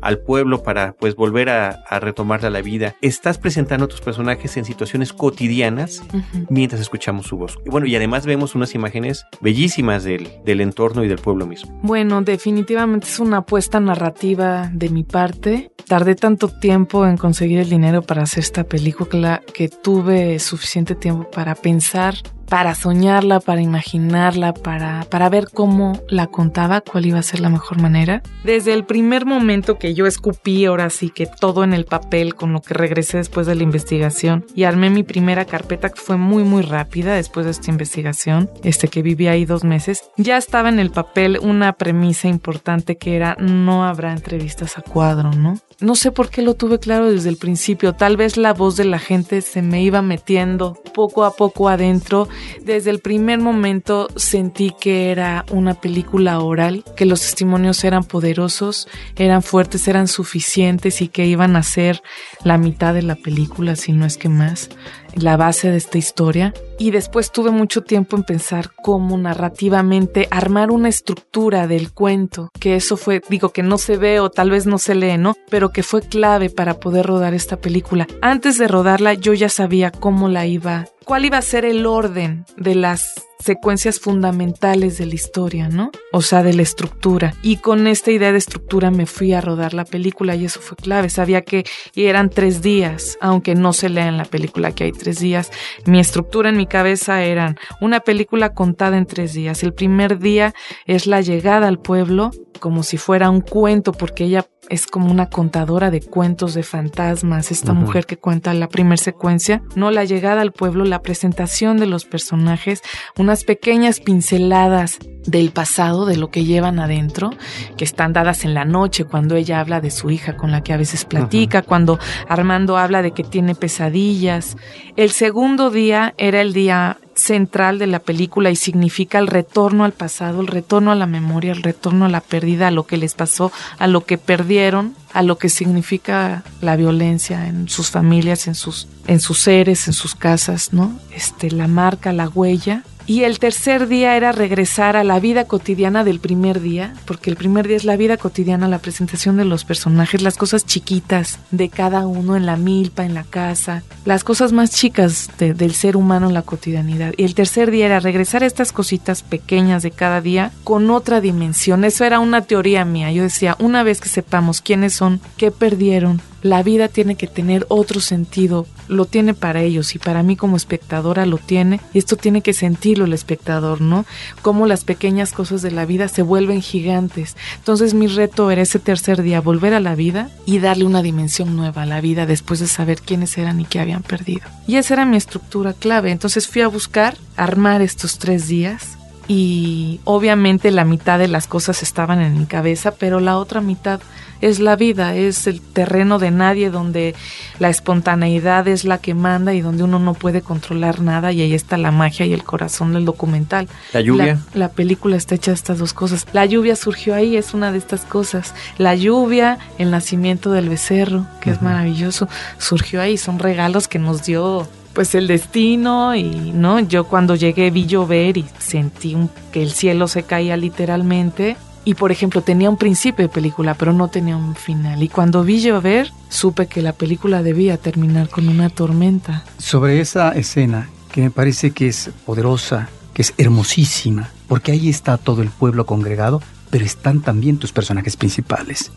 al 0.00 0.18
pueblo 0.18 0.62
para 0.62 0.94
pues 0.94 1.14
volver 1.14 1.48
a, 1.48 1.70
a 1.88 2.00
retomar 2.00 2.40
la 2.48 2.62
vida. 2.62 2.96
Estás 3.02 3.38
presentando 3.38 3.84
a 3.84 3.88
tus 3.88 4.00
personajes 4.00 4.56
en 4.56 4.64
situaciones 4.64 5.12
cotidianas 5.12 6.02
mientras 6.48 6.80
escuchamos 6.80 7.26
su 7.26 7.36
voz. 7.36 7.58
Y 7.66 7.70
bueno, 7.70 7.86
y 7.86 7.94
además 7.96 8.24
vemos 8.24 8.54
unas 8.54 8.74
imágenes 8.74 9.26
bellísimas 9.40 10.04
del, 10.04 10.28
del 10.44 10.60
entorno 10.60 11.04
y 11.04 11.08
del 11.08 11.18
pueblo 11.18 11.46
mismo. 11.46 11.78
Bueno, 11.82 12.22
definitivamente 12.22 13.06
es 13.06 13.18
una 13.20 13.38
apuesta 13.38 13.80
narrativa 13.80 14.70
de 14.72 14.88
mi 14.88 15.04
parte. 15.04 15.72
Tardé 15.86 16.14
tanto 16.14 16.48
tiempo 16.48 17.06
en 17.06 17.16
conseguir 17.16 17.58
el 17.58 17.68
dinero 17.68 18.02
para 18.02 18.22
hacer 18.22 18.44
esta 18.44 18.64
película 18.64 19.42
que 19.52 19.68
tuve 20.00 20.38
suficiente 20.38 20.94
tiempo 20.94 21.30
para 21.30 21.54
pensar 21.54 22.14
para 22.50 22.74
soñarla, 22.74 23.38
para 23.38 23.62
imaginarla, 23.62 24.52
para, 24.52 25.06
para 25.08 25.28
ver 25.28 25.46
cómo 25.54 26.02
la 26.08 26.26
contaba, 26.26 26.80
cuál 26.80 27.06
iba 27.06 27.20
a 27.20 27.22
ser 27.22 27.38
la 27.38 27.48
mejor 27.48 27.80
manera. 27.80 28.22
Desde 28.42 28.74
el 28.74 28.84
primer 28.84 29.24
momento 29.24 29.78
que 29.78 29.94
yo 29.94 30.04
escupí, 30.04 30.64
ahora 30.64 30.90
sí 30.90 31.10
que 31.10 31.26
todo 31.26 31.62
en 31.62 31.72
el 31.72 31.84
papel, 31.84 32.34
con 32.34 32.52
lo 32.52 32.60
que 32.60 32.74
regresé 32.74 33.18
después 33.18 33.46
de 33.46 33.54
la 33.54 33.62
investigación 33.62 34.44
y 34.56 34.64
armé 34.64 34.90
mi 34.90 35.04
primera 35.04 35.44
carpeta 35.44 35.90
que 35.90 36.00
fue 36.00 36.16
muy 36.16 36.42
muy 36.42 36.62
rápida 36.62 37.14
después 37.14 37.46
de 37.46 37.52
esta 37.52 37.70
investigación, 37.70 38.50
este 38.64 38.88
que 38.88 39.02
viví 39.02 39.28
ahí 39.28 39.44
dos 39.44 39.62
meses, 39.62 40.02
ya 40.16 40.36
estaba 40.36 40.70
en 40.70 40.80
el 40.80 40.90
papel 40.90 41.38
una 41.40 41.74
premisa 41.74 42.26
importante 42.26 42.98
que 42.98 43.14
era 43.14 43.36
no 43.38 43.84
habrá 43.84 44.10
entrevistas 44.10 44.76
a 44.76 44.82
cuadro, 44.82 45.30
¿no? 45.30 45.56
No 45.80 45.94
sé 45.94 46.12
por 46.12 46.28
qué 46.28 46.42
lo 46.42 46.54
tuve 46.54 46.78
claro 46.78 47.10
desde 47.10 47.30
el 47.30 47.38
principio, 47.38 47.94
tal 47.94 48.18
vez 48.18 48.36
la 48.36 48.52
voz 48.52 48.76
de 48.76 48.84
la 48.84 48.98
gente 48.98 49.40
se 49.40 49.62
me 49.62 49.82
iba 49.82 50.02
metiendo 50.02 50.74
poco 50.92 51.24
a 51.24 51.32
poco 51.32 51.70
adentro. 51.70 52.28
Desde 52.62 52.90
el 52.90 52.98
primer 52.98 53.38
momento 53.38 54.08
sentí 54.14 54.74
que 54.78 55.10
era 55.10 55.46
una 55.50 55.80
película 55.80 56.38
oral, 56.40 56.84
que 56.96 57.06
los 57.06 57.22
testimonios 57.22 57.82
eran 57.82 58.04
poderosos, 58.04 58.88
eran 59.16 59.42
fuertes, 59.42 59.88
eran 59.88 60.06
suficientes 60.06 61.00
y 61.00 61.08
que 61.08 61.24
iban 61.24 61.56
a 61.56 61.62
ser 61.62 62.02
la 62.44 62.58
mitad 62.58 62.92
de 62.92 63.02
la 63.02 63.14
película, 63.14 63.74
si 63.74 63.92
no 63.92 64.04
es 64.04 64.18
que 64.18 64.28
más 64.28 64.68
la 65.14 65.36
base 65.36 65.70
de 65.70 65.76
esta 65.76 65.98
historia. 65.98 66.54
Y 66.78 66.92
después 66.92 67.30
tuve 67.30 67.50
mucho 67.50 67.82
tiempo 67.82 68.16
en 68.16 68.22
pensar 68.22 68.70
cómo 68.82 69.18
narrativamente 69.18 70.28
armar 70.30 70.70
una 70.70 70.88
estructura 70.88 71.66
del 71.66 71.92
cuento, 71.92 72.50
que 72.58 72.76
eso 72.76 72.96
fue, 72.96 73.20
digo 73.28 73.50
que 73.50 73.62
no 73.62 73.76
se 73.76 73.96
ve 73.96 74.20
o 74.20 74.30
tal 74.30 74.50
vez 74.50 74.66
no 74.66 74.78
se 74.78 74.94
lee, 74.94 75.18
¿no? 75.18 75.34
Pero 75.50 75.69
que 75.72 75.82
fue 75.82 76.02
clave 76.02 76.50
para 76.50 76.80
poder 76.80 77.06
rodar 77.06 77.34
esta 77.34 77.56
película. 77.56 78.06
Antes 78.22 78.58
de 78.58 78.68
rodarla 78.68 79.14
yo 79.14 79.32
ya 79.34 79.48
sabía 79.48 79.90
cómo 79.90 80.28
la 80.28 80.46
iba, 80.46 80.86
cuál 81.04 81.24
iba 81.24 81.38
a 81.38 81.42
ser 81.42 81.64
el 81.64 81.86
orden 81.86 82.44
de 82.56 82.74
las 82.74 83.14
secuencias 83.40 83.98
fundamentales 84.00 84.98
de 84.98 85.06
la 85.06 85.14
historia, 85.14 85.68
¿no? 85.68 85.90
O 86.12 86.22
sea, 86.22 86.42
de 86.42 86.52
la 86.52 86.62
estructura. 86.62 87.34
Y 87.42 87.56
con 87.56 87.86
esta 87.86 88.10
idea 88.10 88.32
de 88.32 88.38
estructura 88.38 88.90
me 88.90 89.06
fui 89.06 89.32
a 89.32 89.40
rodar 89.40 89.74
la 89.74 89.84
película 89.84 90.36
y 90.36 90.44
eso 90.44 90.60
fue 90.60 90.76
clave. 90.76 91.08
Sabía 91.08 91.42
que 91.42 91.64
eran 91.94 92.30
tres 92.30 92.62
días, 92.62 93.16
aunque 93.20 93.54
no 93.54 93.72
se 93.72 93.88
lea 93.88 94.08
en 94.08 94.18
la 94.18 94.24
película 94.24 94.72
que 94.72 94.84
hay 94.84 94.92
tres 94.92 95.18
días. 95.18 95.50
Mi 95.86 96.00
estructura 96.00 96.50
en 96.50 96.56
mi 96.56 96.66
cabeza 96.66 97.22
eran 97.22 97.56
una 97.80 98.00
película 98.00 98.52
contada 98.52 98.98
en 98.98 99.06
tres 99.06 99.32
días. 99.32 99.62
El 99.62 99.72
primer 99.72 100.18
día 100.18 100.54
es 100.86 101.06
la 101.06 101.20
llegada 101.20 101.66
al 101.66 101.78
pueblo, 101.78 102.30
como 102.60 102.84
si 102.84 102.96
fuera 102.96 103.30
un 103.30 103.40
cuento, 103.40 103.92
porque 103.92 104.24
ella 104.24 104.46
es 104.68 104.86
como 104.86 105.10
una 105.10 105.28
contadora 105.28 105.90
de 105.90 106.00
cuentos 106.00 106.54
de 106.54 106.62
fantasmas, 106.62 107.50
esta 107.50 107.72
mujer 107.72 108.06
que 108.06 108.18
cuenta 108.18 108.54
la 108.54 108.68
primera 108.68 108.96
secuencia, 108.96 109.62
no 109.74 109.90
la 109.90 110.04
llegada 110.04 110.42
al 110.42 110.52
pueblo, 110.52 110.84
la 110.84 111.02
presentación 111.02 111.78
de 111.78 111.86
los 111.86 112.04
personajes, 112.04 112.82
unas 113.18 113.42
pequeñas 113.42 113.98
pinceladas 113.98 114.98
del 115.26 115.50
pasado, 115.50 116.06
de 116.06 116.16
lo 116.16 116.30
que 116.30 116.44
llevan 116.44 116.78
adentro, 116.78 117.30
que 117.76 117.84
están 117.84 118.12
dadas 118.12 118.44
en 118.44 118.54
la 118.54 118.64
noche, 118.64 119.04
cuando 119.04 119.34
ella 119.34 119.58
habla 119.58 119.80
de 119.80 119.90
su 119.90 120.10
hija 120.10 120.36
con 120.36 120.52
la 120.52 120.62
que 120.62 120.72
a 120.72 120.76
veces 120.76 121.04
platica, 121.04 121.62
cuando 121.62 121.98
Armando 122.28 122.76
habla 122.76 123.02
de 123.02 123.10
que 123.10 123.24
tiene 123.24 123.56
pesadillas. 123.56 124.56
El 124.96 125.10
segundo 125.10 125.70
día 125.70 126.14
era 126.16 126.40
el 126.40 126.52
día 126.52 126.98
central 127.20 127.78
de 127.78 127.86
la 127.86 128.00
película 128.00 128.50
y 128.50 128.56
significa 128.56 129.18
el 129.18 129.26
retorno 129.26 129.84
al 129.84 129.92
pasado, 129.92 130.40
el 130.40 130.46
retorno 130.46 130.90
a 130.90 130.96
la 130.96 131.06
memoria, 131.06 131.52
el 131.52 131.62
retorno 131.62 132.06
a 132.06 132.08
la 132.08 132.20
pérdida, 132.20 132.68
a 132.68 132.70
lo 132.70 132.86
que 132.86 132.96
les 132.96 133.14
pasó, 133.14 133.52
a 133.78 133.86
lo 133.86 134.04
que 134.04 134.18
perdieron, 134.18 134.94
a 135.12 135.22
lo 135.22 135.38
que 135.38 135.48
significa 135.48 136.42
la 136.60 136.76
violencia 136.76 137.46
en 137.46 137.68
sus 137.68 137.90
familias, 137.90 138.46
en 138.46 138.54
sus 138.54 138.88
en 139.06 139.20
sus 139.20 139.38
seres, 139.38 139.86
en 139.88 139.92
sus 139.92 140.14
casas, 140.14 140.72
¿no? 140.72 140.98
Este 141.14 141.50
la 141.50 141.66
marca, 141.66 142.12
la 142.12 142.28
huella 142.28 142.84
y 143.10 143.24
el 143.24 143.40
tercer 143.40 143.88
día 143.88 144.16
era 144.16 144.30
regresar 144.30 144.96
a 144.96 145.02
la 145.02 145.18
vida 145.18 145.44
cotidiana 145.44 146.04
del 146.04 146.20
primer 146.20 146.60
día, 146.60 146.94
porque 147.06 147.28
el 147.28 147.34
primer 147.34 147.66
día 147.66 147.76
es 147.76 147.82
la 147.82 147.96
vida 147.96 148.16
cotidiana, 148.16 148.68
la 148.68 148.78
presentación 148.78 149.36
de 149.36 149.44
los 149.44 149.64
personajes, 149.64 150.22
las 150.22 150.36
cosas 150.36 150.64
chiquitas 150.64 151.40
de 151.50 151.70
cada 151.70 152.06
uno 152.06 152.36
en 152.36 152.46
la 152.46 152.56
milpa, 152.56 153.04
en 153.04 153.14
la 153.14 153.24
casa, 153.24 153.82
las 154.04 154.22
cosas 154.22 154.52
más 154.52 154.70
chicas 154.70 155.28
del 155.38 155.74
ser 155.74 155.96
humano 155.96 156.28
en 156.28 156.34
la 156.34 156.42
cotidianidad. 156.42 157.12
Y 157.16 157.24
el 157.24 157.34
tercer 157.34 157.72
día 157.72 157.86
era 157.86 157.98
regresar 157.98 158.44
a 158.44 158.46
estas 158.46 158.70
cositas 158.70 159.24
pequeñas 159.24 159.82
de 159.82 159.90
cada 159.90 160.20
día 160.20 160.52
con 160.62 160.88
otra 160.88 161.20
dimensión. 161.20 161.82
Eso 161.82 162.04
era 162.04 162.20
una 162.20 162.42
teoría 162.42 162.84
mía. 162.84 163.10
Yo 163.10 163.24
decía, 163.24 163.56
una 163.58 163.82
vez 163.82 164.00
que 164.00 164.08
sepamos 164.08 164.60
quiénes 164.60 164.92
son, 164.92 165.20
qué 165.36 165.50
perdieron, 165.50 166.22
la 166.42 166.62
vida 166.62 166.88
tiene 166.88 167.16
que 167.16 167.26
tener 167.26 167.66
otro 167.68 168.00
sentido, 168.00 168.66
lo 168.88 169.04
tiene 169.04 169.34
para 169.34 169.62
ellos 169.62 169.94
y 169.94 169.98
para 169.98 170.22
mí 170.22 170.36
como 170.36 170.56
espectadora 170.56 171.26
lo 171.26 171.38
tiene 171.38 171.80
y 171.92 171.98
esto 171.98 172.16
tiene 172.16 172.42
que 172.42 172.52
sentirlo 172.52 173.04
el 173.04 173.12
espectador, 173.12 173.80
¿no? 173.80 174.04
Cómo 174.42 174.66
las 174.66 174.84
pequeñas 174.84 175.32
cosas 175.32 175.62
de 175.62 175.70
la 175.70 175.86
vida 175.86 176.08
se 176.08 176.22
vuelven 176.22 176.62
gigantes. 176.62 177.36
Entonces 177.56 177.94
mi 177.94 178.06
reto 178.06 178.50
era 178.50 178.62
ese 178.62 178.78
tercer 178.78 179.22
día 179.22 179.40
volver 179.40 179.74
a 179.74 179.80
la 179.80 179.94
vida 179.94 180.30
y 180.46 180.58
darle 180.58 180.84
una 180.84 181.02
dimensión 181.02 181.56
nueva 181.56 181.82
a 181.82 181.86
la 181.86 182.00
vida 182.00 182.26
después 182.26 182.60
de 182.60 182.66
saber 182.66 183.00
quiénes 183.02 183.36
eran 183.38 183.60
y 183.60 183.64
qué 183.64 183.80
habían 183.80 184.02
perdido. 184.02 184.42
Y 184.66 184.76
esa 184.76 184.94
era 184.94 185.04
mi 185.04 185.16
estructura 185.16 185.72
clave. 185.72 186.10
Entonces 186.10 186.48
fui 186.48 186.62
a 186.62 186.68
buscar 186.68 187.16
armar 187.36 187.82
estos 187.82 188.18
tres 188.18 188.48
días 188.48 188.99
y 189.32 190.00
obviamente 190.02 190.72
la 190.72 190.84
mitad 190.84 191.16
de 191.20 191.28
las 191.28 191.46
cosas 191.46 191.84
estaban 191.84 192.20
en 192.20 192.36
mi 192.36 192.46
cabeza, 192.46 192.90
pero 192.90 193.20
la 193.20 193.36
otra 193.36 193.60
mitad 193.60 194.00
es 194.40 194.58
la 194.58 194.74
vida, 194.74 195.14
es 195.14 195.46
el 195.46 195.60
terreno 195.60 196.18
de 196.18 196.32
nadie 196.32 196.68
donde 196.68 197.14
la 197.60 197.68
espontaneidad 197.68 198.66
es 198.66 198.84
la 198.84 198.98
que 198.98 199.14
manda 199.14 199.54
y 199.54 199.60
donde 199.60 199.84
uno 199.84 200.00
no 200.00 200.14
puede 200.14 200.42
controlar 200.42 201.00
nada 201.00 201.30
y 201.30 201.42
ahí 201.42 201.54
está 201.54 201.76
la 201.76 201.92
magia 201.92 202.26
y 202.26 202.32
el 202.32 202.42
corazón 202.42 202.92
del 202.92 203.04
documental. 203.04 203.68
La 203.92 204.00
lluvia. 204.00 204.40
La, 204.52 204.68
película 204.70 205.16
está 205.16 205.36
hecha 205.36 205.52
de 205.52 205.54
estas 205.58 205.78
dos 205.78 205.92
cosas. 205.92 206.26
La 206.32 206.44
lluvia 206.44 206.74
surgió 206.74 207.14
ahí, 207.14 207.36
es 207.36 207.54
una 207.54 207.70
de 207.70 207.78
estas 207.78 208.00
cosas. 208.00 208.52
La 208.78 208.96
lluvia, 208.96 209.58
el 209.78 209.92
nacimiento 209.92 210.50
del 210.50 210.68
becerro, 210.68 211.24
que 211.40 211.50
es 211.50 211.62
maravilloso, 211.62 212.26
surgió 212.58 213.00
ahí. 213.00 213.16
Son 213.16 213.38
regalos 213.38 213.86
que 213.86 214.00
nos 214.00 214.24
dio 214.24 214.66
pues 214.92 215.14
el 215.14 215.26
destino 215.26 216.14
y 216.14 216.52
no 216.52 216.80
yo 216.80 217.04
cuando 217.04 217.34
llegué 217.34 217.70
vi 217.70 217.86
llover 217.86 218.36
y 218.36 218.44
sentí 218.58 219.16
que 219.52 219.62
el 219.62 219.70
cielo 219.70 220.08
se 220.08 220.24
caía 220.24 220.56
literalmente 220.56 221.56
y 221.84 221.94
por 221.94 222.12
ejemplo 222.12 222.42
tenía 222.42 222.68
un 222.68 222.76
principio 222.76 223.24
de 223.24 223.28
película, 223.28 223.74
pero 223.74 223.92
no 223.92 224.08
tenía 224.08 224.36
un 224.36 224.54
final. 224.54 225.02
Y 225.02 225.08
cuando 225.08 225.44
vi 225.44 225.60
llover, 225.60 226.12
supe 226.28 226.66
que 226.66 226.82
la 226.82 226.92
película 226.92 227.42
debía 227.42 227.76
terminar 227.78 228.28
con 228.28 228.48
una 228.48 228.68
tormenta. 228.68 229.44
Sobre 229.58 230.00
esa 230.00 230.32
escena, 230.32 230.88
que 231.10 231.22
me 231.22 231.30
parece 231.30 231.70
que 231.70 231.88
es 231.88 232.10
poderosa, 232.26 232.88
que 233.14 233.22
es 233.22 233.34
hermosísima, 233.38 234.28
porque 234.46 234.72
ahí 234.72 234.88
está 234.88 235.16
todo 235.16 235.42
el 235.42 235.48
pueblo 235.48 235.86
congregado, 235.86 236.42
pero 236.70 236.84
están 236.84 237.22
también 237.22 237.56
tus 237.58 237.72
personajes 237.72 238.16
principales. 238.16 238.92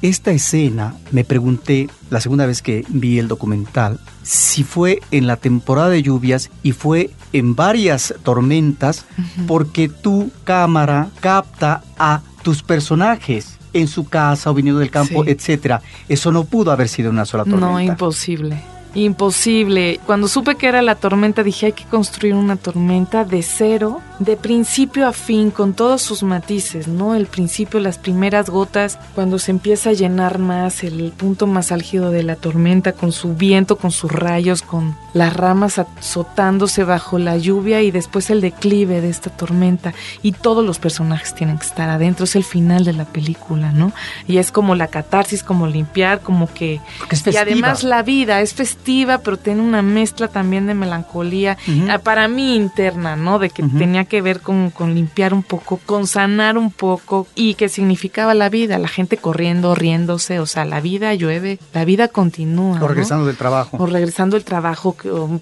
Esta 0.00 0.30
escena, 0.30 0.94
me 1.10 1.24
pregunté 1.24 1.88
la 2.10 2.20
segunda 2.20 2.46
vez 2.46 2.62
que 2.62 2.84
vi 2.88 3.18
el 3.18 3.26
documental, 3.26 3.98
si 4.22 4.62
fue 4.62 5.00
en 5.10 5.26
la 5.26 5.36
temporada 5.36 5.88
de 5.88 6.02
lluvias 6.02 6.50
y 6.62 6.72
fue 6.72 7.10
en 7.32 7.56
varias 7.56 8.14
tormentas, 8.22 9.06
porque 9.46 9.88
tu 9.88 10.30
cámara 10.44 11.08
capta 11.20 11.82
a 11.98 12.22
tus 12.42 12.62
personajes 12.62 13.58
en 13.72 13.88
su 13.88 14.08
casa 14.08 14.50
o 14.50 14.54
viniendo 14.54 14.80
del 14.80 14.90
campo, 14.90 15.24
etcétera. 15.26 15.82
Eso 16.08 16.30
no 16.32 16.44
pudo 16.44 16.70
haber 16.70 16.88
sido 16.88 17.10
una 17.10 17.24
sola 17.24 17.44
tormenta. 17.44 17.66
No, 17.66 17.80
imposible. 17.80 18.62
Imposible. 18.94 20.00
Cuando 20.06 20.28
supe 20.28 20.54
que 20.54 20.68
era 20.68 20.80
la 20.82 20.94
tormenta, 20.94 21.42
dije 21.42 21.66
hay 21.66 21.72
que 21.72 21.84
construir 21.84 22.34
una 22.34 22.56
tormenta 22.56 23.24
de 23.24 23.42
cero, 23.42 24.00
de 24.18 24.36
principio 24.36 25.06
a 25.06 25.12
fin, 25.12 25.50
con 25.50 25.74
todos 25.74 26.02
sus 26.02 26.22
matices, 26.22 26.88
¿no? 26.88 27.14
El 27.14 27.26
principio, 27.26 27.80
las 27.80 27.98
primeras 27.98 28.50
gotas, 28.50 28.98
cuando 29.14 29.38
se 29.38 29.50
empieza 29.50 29.90
a 29.90 29.92
llenar 29.92 30.38
más, 30.38 30.82
el 30.84 31.12
punto 31.16 31.46
más 31.46 31.72
álgido 31.72 32.10
de 32.10 32.22
la 32.22 32.36
tormenta, 32.36 32.92
con 32.92 33.12
su 33.12 33.34
viento, 33.34 33.76
con 33.76 33.90
sus 33.90 34.10
rayos, 34.10 34.62
con 34.62 34.96
las 35.14 35.34
ramas 35.34 35.78
azotándose 35.78 36.84
bajo 36.84 37.18
la 37.18 37.36
lluvia 37.36 37.82
y 37.82 37.90
después 37.90 38.30
el 38.30 38.40
declive 38.40 39.00
de 39.00 39.08
esta 39.08 39.30
tormenta. 39.30 39.94
Y 40.22 40.32
todos 40.32 40.64
los 40.64 40.78
personajes 40.78 41.34
tienen 41.34 41.58
que 41.58 41.66
estar 41.66 41.88
adentro, 41.88 42.24
es 42.24 42.36
el 42.36 42.44
final 42.44 42.84
de 42.84 42.92
la 42.92 43.04
película, 43.04 43.72
¿no? 43.72 43.92
Y 44.26 44.38
es 44.38 44.50
como 44.50 44.74
la 44.74 44.88
catarsis, 44.88 45.42
como 45.42 45.66
limpiar, 45.66 46.20
como 46.20 46.52
que... 46.52 46.80
y 47.26 47.36
además 47.36 47.84
la 47.84 48.02
vida 48.02 48.40
es 48.40 48.54
festiva 48.54 49.18
pero 49.18 49.36
tiene 49.36 49.62
una 49.62 49.82
mezcla 49.82 50.28
también 50.28 50.66
de 50.66 50.74
melancolía, 50.74 51.56
ah, 51.88 51.98
para 51.98 52.28
mí 52.28 52.56
interna, 52.56 53.16
¿no? 53.16 53.38
De 53.38 53.50
que 53.50 53.62
tenía 53.62 54.04
que 54.08 54.22
ver 54.22 54.40
con, 54.40 54.72
limpiar 54.94 55.32
un 55.34 55.42
poco, 55.42 55.80
con 55.84 56.06
sanar 56.06 56.58
un 56.58 56.70
poco 56.70 57.26
y 57.34 57.54
que 57.54 57.68
significaba 57.68 58.34
la 58.34 58.48
vida, 58.48 58.78
la 58.78 58.88
gente 58.88 59.16
corriendo, 59.16 59.74
riéndose, 59.74 60.40
o 60.40 60.46
sea, 60.46 60.64
la 60.64 60.80
vida 60.80 61.14
llueve, 61.14 61.58
la 61.72 61.84
vida 61.84 62.08
continúa. 62.08 62.82
O 62.82 62.88
regresando 62.88 63.26
del 63.26 63.36
trabajo. 63.36 63.76
O 63.78 63.86
regresando 63.86 64.36
del 64.36 64.44
trabajo, 64.44 64.96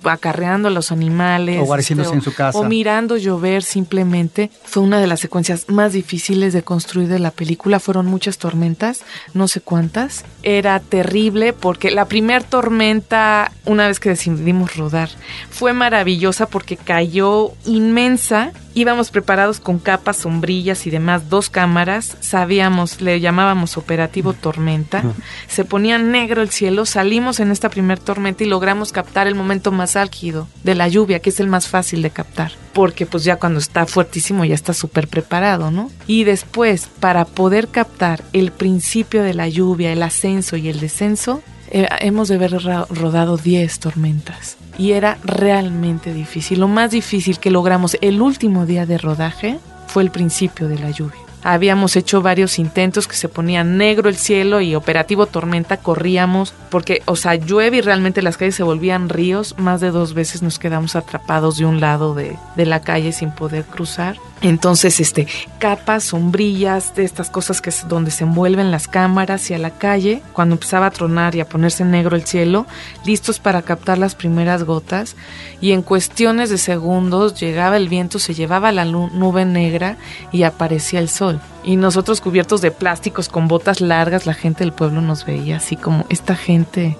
acarreando 0.04 0.68
a 0.68 0.70
los 0.70 0.92
animales. 0.92 1.60
O 1.62 1.64
guareciéndose 1.64 2.08
este, 2.08 2.16
en 2.18 2.22
su 2.22 2.34
casa. 2.34 2.58
O 2.58 2.64
mirando 2.64 3.16
llover 3.16 3.62
simplemente. 3.62 4.50
Fue 4.64 4.82
una 4.82 5.00
de 5.00 5.06
las 5.06 5.20
secuencias 5.20 5.68
más 5.68 5.92
difíciles 5.92 6.52
de 6.52 6.62
construir 6.62 7.08
de 7.08 7.18
la 7.18 7.30
película. 7.30 7.80
Fueron 7.80 8.06
muchas 8.06 8.38
tormentas, 8.38 9.02
no 9.34 9.48
sé 9.48 9.60
cuántas. 9.60 10.24
Era 10.42 10.80
terrible 10.80 11.52
porque 11.52 11.90
la 11.90 12.06
primera 12.06 12.40
tormenta 12.44 13.52
una 13.64 13.88
vez 13.88 14.00
que 14.00 14.10
decidimos 14.10 14.76
rodar. 14.76 15.10
Fue 15.50 15.72
maravillosa 15.72 16.46
porque 16.46 16.76
cayó 16.76 17.52
inmensa. 17.64 18.52
Íbamos 18.74 19.10
preparados 19.10 19.60
con 19.60 19.78
capas, 19.78 20.18
sombrillas 20.18 20.86
y 20.86 20.90
demás, 20.90 21.30
dos 21.30 21.48
cámaras. 21.48 22.16
Sabíamos, 22.20 23.00
le 23.00 23.20
llamábamos 23.20 23.76
operativo 23.76 24.32
tormenta. 24.34 25.02
Se 25.48 25.64
ponía 25.64 25.98
negro 25.98 26.42
el 26.42 26.50
cielo. 26.50 26.84
Salimos 26.84 27.40
en 27.40 27.50
esta 27.50 27.70
primer 27.70 27.98
tormenta 27.98 28.44
y 28.44 28.46
logramos 28.46 28.92
captar 28.92 29.26
el 29.26 29.34
momento 29.34 29.72
más 29.72 29.96
álgido 29.96 30.46
de 30.62 30.74
la 30.74 30.88
lluvia, 30.88 31.20
que 31.20 31.30
es 31.30 31.40
el 31.40 31.48
más 31.48 31.68
fácil 31.68 32.02
de 32.02 32.10
captar. 32.10 32.52
Porque 32.72 33.06
pues 33.06 33.24
ya 33.24 33.36
cuando 33.36 33.58
está 33.58 33.86
fuertísimo 33.86 34.44
ya 34.44 34.54
está 34.54 34.74
súper 34.74 35.08
preparado, 35.08 35.70
¿no? 35.70 35.90
Y 36.06 36.24
después, 36.24 36.88
para 37.00 37.24
poder 37.24 37.68
captar 37.68 38.22
el 38.32 38.52
principio 38.52 39.22
de 39.22 39.32
la 39.32 39.48
lluvia, 39.48 39.92
el 39.92 40.02
ascenso 40.02 40.56
y 40.56 40.68
el 40.68 40.80
descenso, 40.80 41.42
eh, 41.70 41.88
hemos 42.00 42.28
de 42.28 42.34
haber 42.34 42.52
rodado 42.52 43.38
10 43.38 43.78
tormentas 43.80 44.56
y 44.78 44.92
era 44.92 45.18
realmente 45.24 46.12
difícil. 46.12 46.60
Lo 46.60 46.68
más 46.68 46.90
difícil 46.90 47.38
que 47.38 47.50
logramos 47.50 47.96
el 48.00 48.20
último 48.20 48.66
día 48.66 48.86
de 48.86 48.98
rodaje 48.98 49.58
fue 49.86 50.02
el 50.02 50.10
principio 50.10 50.68
de 50.68 50.78
la 50.78 50.90
lluvia. 50.90 51.20
Habíamos 51.42 51.94
hecho 51.94 52.22
varios 52.22 52.58
intentos 52.58 53.06
que 53.06 53.14
se 53.14 53.28
ponía 53.28 53.62
negro 53.62 54.08
el 54.08 54.16
cielo 54.16 54.60
y 54.60 54.74
operativo 54.74 55.26
tormenta 55.26 55.76
corríamos 55.76 56.52
porque, 56.70 57.02
o 57.04 57.14
sea, 57.14 57.36
llueve 57.36 57.76
y 57.76 57.80
realmente 57.82 58.20
las 58.20 58.36
calles 58.36 58.56
se 58.56 58.64
volvían 58.64 59.08
ríos. 59.08 59.54
Más 59.56 59.80
de 59.80 59.92
dos 59.92 60.12
veces 60.12 60.42
nos 60.42 60.58
quedamos 60.58 60.96
atrapados 60.96 61.56
de 61.58 61.64
un 61.64 61.80
lado 61.80 62.14
de, 62.14 62.36
de 62.56 62.66
la 62.66 62.80
calle 62.80 63.12
sin 63.12 63.30
poder 63.30 63.64
cruzar. 63.64 64.16
Entonces, 64.48 65.00
este, 65.00 65.26
capas, 65.58 66.04
sombrillas, 66.04 66.94
de 66.94 67.02
estas 67.02 67.30
cosas 67.30 67.60
que 67.60 67.70
es 67.70 67.88
donde 67.88 68.12
se 68.12 68.22
envuelven 68.22 68.70
las 68.70 68.86
cámaras 68.86 69.50
y 69.50 69.54
a 69.54 69.58
la 69.58 69.70
calle, 69.70 70.22
cuando 70.32 70.54
empezaba 70.54 70.86
a 70.86 70.92
tronar 70.92 71.34
y 71.34 71.40
a 71.40 71.48
ponerse 71.48 71.84
negro 71.84 72.14
el 72.14 72.26
cielo, 72.26 72.64
listos 73.04 73.40
para 73.40 73.62
captar 73.62 73.98
las 73.98 74.14
primeras 74.14 74.62
gotas, 74.62 75.16
y 75.60 75.72
en 75.72 75.82
cuestiones 75.82 76.48
de 76.48 76.58
segundos 76.58 77.40
llegaba 77.40 77.76
el 77.76 77.88
viento, 77.88 78.20
se 78.20 78.34
llevaba 78.34 78.70
la 78.70 78.84
nube 78.84 79.44
negra 79.44 79.96
y 80.30 80.44
aparecía 80.44 81.00
el 81.00 81.08
sol. 81.08 81.40
Y 81.64 81.74
nosotros 81.74 82.20
cubiertos 82.20 82.60
de 82.60 82.70
plásticos 82.70 83.28
con 83.28 83.48
botas 83.48 83.80
largas, 83.80 84.26
la 84.26 84.34
gente 84.34 84.62
del 84.62 84.72
pueblo 84.72 85.00
nos 85.00 85.26
veía 85.26 85.56
así 85.56 85.74
como 85.74 86.06
esta 86.08 86.36
gente 86.36 86.96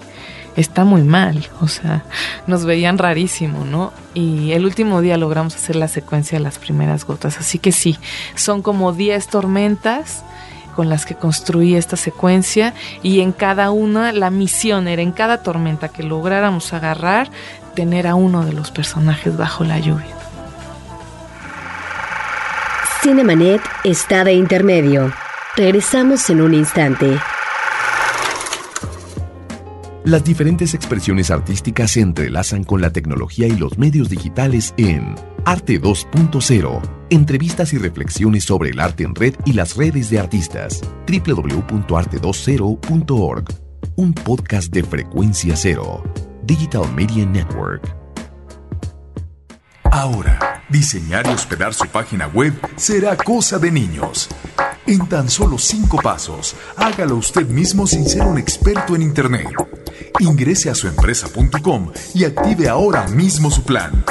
está 0.57 0.85
muy 0.85 1.03
mal, 1.03 1.49
o 1.61 1.69
sea, 1.69 2.05
nos 2.47 2.65
veían 2.65 2.99
rarísimo, 2.99 3.65
¿no? 3.65 3.93
Y 4.15 4.53
el 4.53 4.65
último 4.65 5.01
día 5.01 5.17
logramos 5.17 5.55
hacer 5.55 5.77
la 5.77 5.89
secuencia 5.89 6.39
de 6.39 6.45
las 6.45 6.59
primeras 6.59 7.05
gotas, 7.05 7.39
así 7.39 7.59
que 7.59 7.73
sí, 7.73 7.99
son 8.35 8.63
como 8.63 8.93
10 8.93 9.29
tormentas 9.29 10.25
con 10.75 10.89
las 10.89 11.07
que 11.07 11.15
construí 11.15 11.75
esta 11.75 11.97
secuencia 11.97 12.75
y 13.03 13.21
en 13.21 13.33
cada 13.33 13.71
una 13.71 14.13
la 14.13 14.31
misión 14.31 14.89
era 14.89 15.03
en 15.03 15.13
cada 15.13 15.43
tormenta 15.43 15.89
que 15.89 16.03
lográramos 16.03 16.73
agarrar 16.73 17.31
tener 17.75 18.07
a 18.07 18.15
uno 18.15 18.45
de 18.45 18.53
los 18.53 18.71
personajes 18.71 19.37
bajo 19.37 19.65
la 19.65 19.79
lluvia. 19.79 20.15
Cinemanet 23.03 23.63
está 23.85 24.25
de 24.25 24.35
intermedio. 24.35 25.13
Regresamos 25.57 26.29
en 26.29 26.41
un 26.41 26.55
instante. 26.55 27.19
Las 30.07 30.23
diferentes 30.23 30.73
expresiones 30.73 31.33
artísticas 31.33 31.91
se 31.91 32.01
entrelazan 32.01 32.63
con 32.63 32.81
la 32.81 32.93
tecnología 32.93 33.49
y 33.49 33.57
los 33.57 33.77
medios 33.77 34.09
digitales 34.09 34.73
en 34.77 35.17
Arte 35.45 35.83
2.0. 35.83 36.81
Entrevistas 37.11 37.73
y 37.73 37.79
reflexiones 37.79 38.45
sobre 38.45 38.71
el 38.71 38.79
arte 38.79 39.03
en 39.03 39.17
red 39.17 39.35
y 39.45 39.55
las 39.55 39.77
redes 39.77 40.09
de 40.09 40.21
artistas. 40.21 40.81
www.arte20.org. 41.09 43.45
Un 43.97 44.15
podcast 44.15 44.73
de 44.73 44.85
frecuencia 44.85 45.57
cero. 45.57 46.05
Digital 46.45 46.85
Media 46.95 47.27
Network. 47.27 47.83
Ahora, 49.91 50.63
diseñar 50.69 51.27
y 51.27 51.31
hospedar 51.31 51.75
su 51.75 51.89
página 51.89 52.29
web 52.29 52.53
será 52.77 53.17
cosa 53.17 53.59
de 53.59 53.73
niños. 53.73 54.29
En 54.87 55.09
tan 55.09 55.29
solo 55.29 55.59
cinco 55.59 55.99
pasos, 56.01 56.55
hágalo 56.77 57.17
usted 57.17 57.49
mismo 57.49 57.89
sin 57.89 58.07
ser 58.07 58.23
un 58.23 58.39
experto 58.39 58.95
en 58.95 59.03
Internet. 59.03 59.49
Ingrese 60.21 60.71
a 60.71 60.77
suempresa.com 60.77 61.91
y 62.15 62.23
active 62.23 62.69
ahora 62.69 63.09
mismo 63.09 63.51
su 63.51 63.65
plan. 63.65 64.05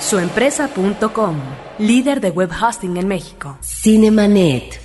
Suempresa.com, 0.00 1.36
líder 1.78 2.20
de 2.20 2.28
web 2.28 2.50
hosting 2.50 2.98
en 2.98 3.08
México. 3.08 3.56
Cinemanet. 3.62 4.78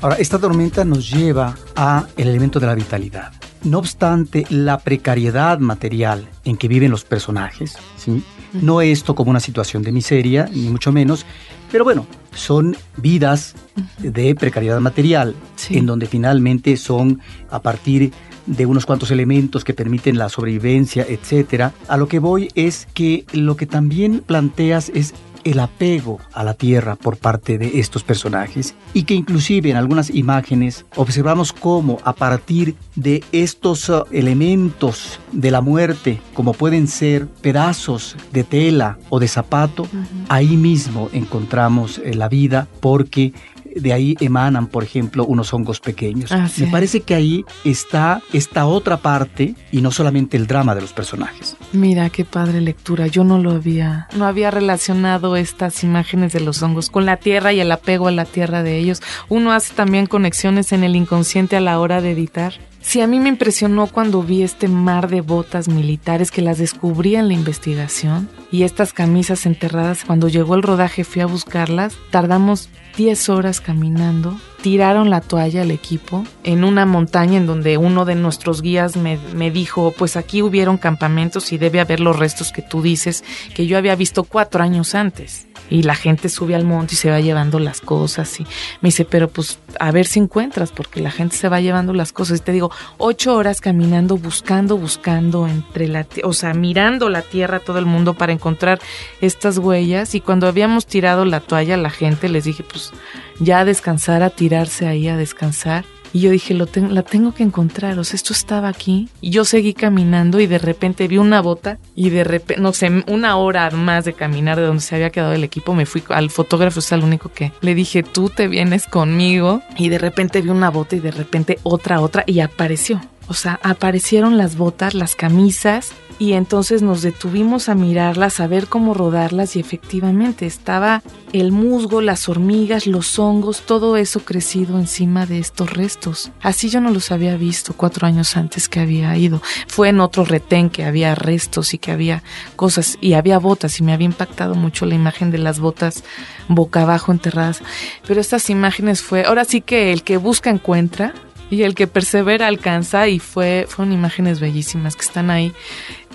Ahora, 0.00 0.16
esta 0.16 0.40
tormenta 0.40 0.84
nos 0.84 1.08
lleva 1.08 1.56
a 1.76 2.04
el 2.16 2.26
elemento 2.26 2.58
de 2.58 2.66
la 2.66 2.74
vitalidad. 2.74 3.32
No 3.62 3.78
obstante, 3.78 4.44
la 4.50 4.78
precariedad 4.78 5.60
material 5.60 6.28
en 6.44 6.56
que 6.56 6.66
viven 6.66 6.90
los 6.90 7.04
personajes, 7.04 7.76
¿sí? 7.96 8.24
no 8.54 8.80
esto 8.80 9.14
como 9.14 9.30
una 9.30 9.40
situación 9.40 9.82
de 9.82 9.92
miseria, 9.92 10.48
ni 10.52 10.68
mucho 10.68 10.92
menos, 10.92 11.26
pero 11.70 11.84
bueno, 11.84 12.06
son 12.34 12.76
vidas 12.96 13.54
de 13.98 14.34
precariedad 14.34 14.80
material, 14.80 15.34
en 15.70 15.86
donde 15.86 16.06
finalmente 16.06 16.76
son 16.76 17.20
a 17.50 17.60
partir 17.60 18.12
de 18.46 18.64
unos 18.64 18.86
cuantos 18.86 19.10
elementos 19.10 19.64
que 19.64 19.74
permiten 19.74 20.16
la 20.16 20.28
sobrevivencia, 20.28 21.04
etcétera. 21.06 21.72
A 21.86 21.96
lo 21.96 22.08
que 22.08 22.18
voy 22.18 22.48
es 22.54 22.86
que 22.94 23.24
lo 23.32 23.56
que 23.56 23.66
también 23.66 24.20
planteas 24.20 24.90
es 24.94 25.14
el 25.50 25.60
apego 25.60 26.18
a 26.32 26.44
la 26.44 26.54
tierra 26.54 26.96
por 26.96 27.16
parte 27.16 27.58
de 27.58 27.80
estos 27.80 28.04
personajes 28.04 28.74
y 28.92 29.04
que 29.04 29.14
inclusive 29.14 29.70
en 29.70 29.76
algunas 29.76 30.10
imágenes 30.10 30.84
observamos 30.96 31.52
cómo 31.52 31.98
a 32.04 32.12
partir 32.12 32.74
de 32.96 33.24
estos 33.32 33.88
uh, 33.88 34.04
elementos 34.10 35.20
de 35.32 35.50
la 35.50 35.60
muerte, 35.60 36.20
como 36.34 36.52
pueden 36.52 36.86
ser 36.86 37.26
pedazos 37.26 38.16
de 38.32 38.44
tela 38.44 38.98
o 39.08 39.18
de 39.18 39.28
zapato, 39.28 39.86
ahí 40.28 40.56
mismo 40.56 41.08
encontramos 41.12 41.98
eh, 41.98 42.14
la 42.14 42.28
vida 42.28 42.68
porque 42.80 43.32
de 43.80 43.92
ahí 43.92 44.16
emanan, 44.20 44.66
por 44.66 44.84
ejemplo, 44.84 45.24
unos 45.24 45.52
hongos 45.52 45.80
pequeños. 45.80 46.32
Así 46.32 46.64
Me 46.64 46.70
parece 46.70 47.00
que 47.00 47.14
ahí 47.14 47.44
está 47.64 48.22
esta 48.32 48.66
otra 48.66 48.98
parte 48.98 49.54
y 49.72 49.80
no 49.80 49.90
solamente 49.90 50.36
el 50.36 50.46
drama 50.46 50.74
de 50.74 50.80
los 50.80 50.92
personajes. 50.92 51.56
Mira 51.72 52.10
qué 52.10 52.24
padre 52.24 52.60
lectura. 52.60 53.06
Yo 53.06 53.24
no 53.24 53.38
lo 53.38 53.52
había, 53.52 54.08
no 54.16 54.26
había 54.26 54.50
relacionado 54.50 55.36
estas 55.36 55.82
imágenes 55.84 56.32
de 56.32 56.40
los 56.40 56.62
hongos 56.62 56.90
con 56.90 57.06
la 57.06 57.16
tierra 57.16 57.52
y 57.52 57.60
el 57.60 57.72
apego 57.72 58.08
a 58.08 58.12
la 58.12 58.24
tierra 58.24 58.62
de 58.62 58.78
ellos. 58.78 59.02
Uno 59.28 59.52
hace 59.52 59.74
también 59.74 60.06
conexiones 60.06 60.72
en 60.72 60.84
el 60.84 60.96
inconsciente 60.96 61.56
a 61.56 61.60
la 61.60 61.78
hora 61.78 62.00
de 62.00 62.12
editar. 62.12 62.54
Sí, 62.88 63.02
a 63.02 63.06
mí 63.06 63.20
me 63.20 63.28
impresionó 63.28 63.86
cuando 63.86 64.22
vi 64.22 64.42
este 64.42 64.66
mar 64.66 65.10
de 65.10 65.20
botas 65.20 65.68
militares 65.68 66.30
que 66.30 66.40
las 66.40 66.56
descubrí 66.56 67.16
en 67.16 67.28
la 67.28 67.34
investigación 67.34 68.30
y 68.50 68.62
estas 68.62 68.94
camisas 68.94 69.44
enterradas. 69.44 70.06
Cuando 70.06 70.28
llegó 70.28 70.54
el 70.54 70.62
rodaje 70.62 71.04
fui 71.04 71.20
a 71.20 71.26
buscarlas. 71.26 71.98
Tardamos 72.10 72.70
10 72.96 73.28
horas 73.28 73.60
caminando. 73.60 74.40
Tiraron 74.62 75.10
la 75.10 75.20
toalla 75.20 75.60
al 75.60 75.70
equipo 75.70 76.24
en 76.44 76.64
una 76.64 76.86
montaña 76.86 77.36
en 77.36 77.46
donde 77.46 77.76
uno 77.76 78.06
de 78.06 78.14
nuestros 78.14 78.62
guías 78.62 78.96
me, 78.96 79.18
me 79.34 79.50
dijo, 79.50 79.92
pues 79.98 80.16
aquí 80.16 80.40
hubieron 80.40 80.78
campamentos 80.78 81.52
y 81.52 81.58
debe 81.58 81.80
haber 81.80 82.00
los 82.00 82.18
restos 82.18 82.52
que 82.52 82.62
tú 82.62 82.80
dices 82.80 83.22
que 83.54 83.66
yo 83.66 83.76
había 83.76 83.96
visto 83.96 84.24
cuatro 84.24 84.62
años 84.62 84.94
antes. 84.94 85.47
Y 85.70 85.82
la 85.82 85.94
gente 85.94 86.28
sube 86.28 86.54
al 86.54 86.64
monte 86.64 86.94
y 86.94 86.96
se 86.96 87.10
va 87.10 87.20
llevando 87.20 87.58
las 87.58 87.80
cosas 87.80 88.40
y 88.40 88.44
me 88.80 88.88
dice, 88.88 89.04
pero 89.04 89.28
pues 89.28 89.58
a 89.78 89.90
ver 89.90 90.06
si 90.06 90.18
encuentras 90.18 90.72
porque 90.72 91.00
la 91.00 91.10
gente 91.10 91.36
se 91.36 91.48
va 91.48 91.60
llevando 91.60 91.92
las 91.92 92.12
cosas. 92.12 92.38
Y 92.38 92.42
te 92.42 92.52
digo, 92.52 92.70
ocho 92.96 93.34
horas 93.34 93.60
caminando, 93.60 94.16
buscando, 94.16 94.76
buscando 94.76 95.46
entre 95.46 95.88
la, 95.88 96.06
o 96.24 96.32
sea, 96.32 96.54
mirando 96.54 97.08
la 97.08 97.22
tierra 97.22 97.60
todo 97.60 97.78
el 97.78 97.86
mundo 97.86 98.14
para 98.14 98.32
encontrar 98.32 98.80
estas 99.20 99.58
huellas. 99.58 100.14
Y 100.14 100.20
cuando 100.20 100.46
habíamos 100.46 100.86
tirado 100.86 101.24
la 101.24 101.40
toalla 101.40 101.76
la 101.76 101.90
gente, 101.90 102.28
les 102.28 102.44
dije, 102.44 102.62
pues 102.62 102.92
ya 103.38 103.60
a 103.60 103.64
descansar, 103.64 104.22
a 104.22 104.30
tirarse 104.30 104.86
ahí 104.86 105.08
a 105.08 105.16
descansar. 105.16 105.84
Y 106.12 106.20
yo 106.20 106.30
dije, 106.30 106.54
lo 106.54 106.66
la 106.90 107.02
tengo 107.02 107.32
que 107.32 107.42
encontrar, 107.42 107.98
o 107.98 108.04
sea, 108.04 108.16
esto 108.16 108.32
estaba 108.32 108.68
aquí. 108.68 109.08
Yo 109.22 109.44
seguí 109.44 109.74
caminando 109.74 110.40
y 110.40 110.46
de 110.46 110.58
repente 110.58 111.08
vi 111.08 111.18
una 111.18 111.40
bota 111.40 111.78
y 111.94 112.10
de 112.10 112.24
repente, 112.24 112.62
no 112.62 112.72
sé, 112.72 113.04
una 113.06 113.36
hora 113.36 113.70
más 113.70 114.04
de 114.04 114.12
caminar 114.12 114.58
de 114.58 114.66
donde 114.66 114.82
se 114.82 114.94
había 114.94 115.10
quedado 115.10 115.32
el 115.32 115.44
equipo, 115.44 115.74
me 115.74 115.86
fui 115.86 116.02
al 116.08 116.30
fotógrafo, 116.30 116.80
es 116.80 116.92
al 116.92 117.04
único 117.04 117.30
que 117.30 117.52
le 117.60 117.74
dije, 117.74 118.02
tú 118.02 118.30
te 118.30 118.48
vienes 118.48 118.86
conmigo. 118.86 119.62
Y 119.76 119.88
de 119.88 119.98
repente 119.98 120.40
vi 120.40 120.50
una 120.50 120.70
bota 120.70 120.96
y 120.96 121.00
de 121.00 121.10
repente 121.10 121.58
otra, 121.62 122.00
otra 122.00 122.24
y 122.26 122.40
apareció. 122.40 123.00
O 123.28 123.34
sea, 123.34 123.60
aparecieron 123.62 124.38
las 124.38 124.56
botas, 124.56 124.94
las 124.94 125.14
camisas 125.14 125.92
y 126.18 126.32
entonces 126.32 126.82
nos 126.82 127.02
detuvimos 127.02 127.68
a 127.68 127.76
mirarlas, 127.76 128.40
a 128.40 128.48
ver 128.48 128.66
cómo 128.66 128.92
rodarlas 128.92 129.54
y 129.54 129.60
efectivamente 129.60 130.46
estaba 130.46 131.02
el 131.32 131.52
musgo, 131.52 132.00
las 132.00 132.28
hormigas, 132.28 132.88
los 132.88 133.18
hongos, 133.20 133.60
todo 133.60 133.96
eso 133.96 134.20
crecido 134.20 134.78
encima 134.78 135.26
de 135.26 135.38
estos 135.38 135.72
restos. 135.72 136.32
Así 136.42 136.70
yo 136.70 136.80
no 136.80 136.90
los 136.90 137.12
había 137.12 137.36
visto 137.36 137.72
cuatro 137.74 138.06
años 138.06 138.36
antes 138.36 138.68
que 138.68 138.80
había 138.80 139.16
ido. 139.16 139.40
Fue 139.68 139.90
en 139.90 140.00
otro 140.00 140.24
retén 140.24 140.70
que 140.70 140.84
había 140.84 141.14
restos 141.14 141.72
y 141.72 141.78
que 141.78 141.92
había 141.92 142.24
cosas 142.56 142.98
y 143.00 143.12
había 143.12 143.38
botas 143.38 143.78
y 143.78 143.84
me 143.84 143.92
había 143.92 144.06
impactado 144.06 144.56
mucho 144.56 144.86
la 144.86 144.96
imagen 144.96 145.30
de 145.30 145.38
las 145.38 145.60
botas 145.60 146.02
boca 146.48 146.82
abajo 146.82 147.12
enterradas. 147.12 147.60
Pero 148.06 148.20
estas 148.20 148.50
imágenes 148.50 149.02
fue, 149.02 149.24
ahora 149.24 149.44
sí 149.44 149.60
que 149.60 149.92
el 149.92 150.02
que 150.02 150.16
busca 150.16 150.50
encuentra 150.50 151.14
y 151.50 151.62
el 151.62 151.74
que 151.74 151.86
persevera 151.86 152.46
alcanza 152.46 153.08
y 153.08 153.18
fue 153.18 153.66
fueron 153.68 153.92
imágenes 153.92 154.40
bellísimas 154.40 154.96
que 154.96 155.02
están 155.02 155.30
ahí 155.30 155.52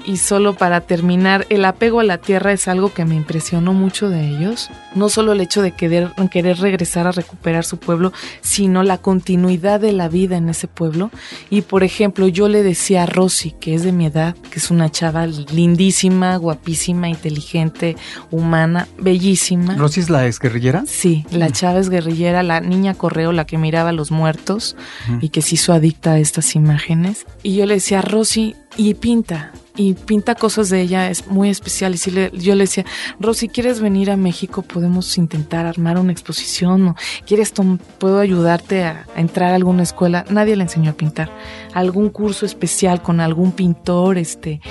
y 0.06 0.18
solo 0.18 0.54
para 0.56 0.82
terminar 0.82 1.46
el 1.50 1.66
apego 1.66 2.00
a 2.00 2.04
la 2.04 2.18
tierra 2.18 2.52
es 2.52 2.68
algo 2.68 2.94
que 2.94 3.06
me 3.06 3.16
impresionó 3.16 3.74
mucho 3.74 4.10
de 4.10 4.28
ellos. 4.28 4.70
No 4.96 5.10
solo 5.10 5.32
el 5.32 5.42
hecho 5.42 5.62
de 5.62 5.72
querer, 5.72 6.12
querer 6.32 6.58
regresar 6.58 7.08
a 7.08 7.12
recuperar 7.12 7.66
su 7.66 7.78
pueblo 7.78 8.12
sino 8.42 8.84
la 8.84 8.98
continuidad 8.98 9.80
de 9.80 9.94
la 9.94 10.10
vida 10.10 10.38
en 10.38 10.50
ese 10.50 10.68
pueblo. 10.68 11.12
Y 11.50 11.62
por 11.62 11.84
ejemplo 11.84 12.28
yo 12.28 12.48
le 12.48 12.64
decía 12.64 13.04
a 13.04 13.06
Rosy 13.06 13.52
que 13.60 13.76
es 13.76 13.84
de 13.84 13.92
mi 13.92 14.08
edad 14.08 14.36
que 14.52 14.60
es 14.60 14.72
una 14.72 14.92
chava 14.92 15.26
lindísima 15.26 16.36
guapísima 16.38 17.10
inteligente 17.10 17.96
humana 18.32 18.88
bellísima. 18.98 19.76
¿Rosy 19.76 20.02
es 20.02 20.10
la 20.10 20.28
exguerrillera? 20.28 20.84
Sí, 20.86 21.26
la 21.32 21.52
chava 21.52 21.80
es 21.80 21.90
guerrillera, 21.90 22.44
la 22.44 22.60
niña 22.60 22.94
correo, 22.94 23.32
la 23.32 23.46
que 23.46 23.58
miraba 23.58 23.90
a 23.90 23.94
los 23.94 24.12
muertos 24.12 24.76
y 25.22 25.30
que 25.30 25.42
se 25.42 25.56
hizo 25.56 25.74
adicta 25.74 26.14
a 26.14 26.20
estas 26.20 26.56
imágenes. 26.56 27.26
Y 27.42 27.56
yo 27.56 27.66
le 27.66 27.76
decía, 27.76 28.02
Rosy, 28.02 28.56
y 28.78 28.94
pinta, 28.96 29.52
y 29.76 29.94
pinta 29.94 30.36
cosas 30.36 30.70
de 30.70 30.82
ella, 30.82 31.10
es 31.10 31.28
muy 31.28 31.50
especial. 31.50 31.96
Y 31.96 31.98
sí 31.98 32.12
le- 32.12 32.32
yo 32.34 32.54
le 32.56 32.66
decía, 32.66 32.86
Rosy, 33.20 33.48
¿quieres 33.48 33.80
venir 33.82 34.12
a 34.12 34.18
México? 34.18 34.62
Podemos 34.62 35.18
intentar 35.18 35.66
armar 35.66 35.98
una 35.98 36.12
exposición, 36.12 36.90
o 36.90 36.96
¿quieres, 37.26 37.54
puedo 37.98 38.20
ayudarte 38.20 38.84
a, 38.84 39.06
a 39.16 39.20
entrar 39.20 39.52
a 39.52 39.56
alguna 39.56 39.84
escuela? 39.84 40.26
Nadie 40.30 40.56
le 40.56 40.64
enseñó 40.64 40.92
a 40.92 40.94
pintar. 40.94 41.32
Algún 41.74 42.10
curso 42.10 42.46
especial 42.46 43.02
con 43.02 43.20
algún 43.20 43.52
pintor, 43.52 44.18
este 44.18 44.62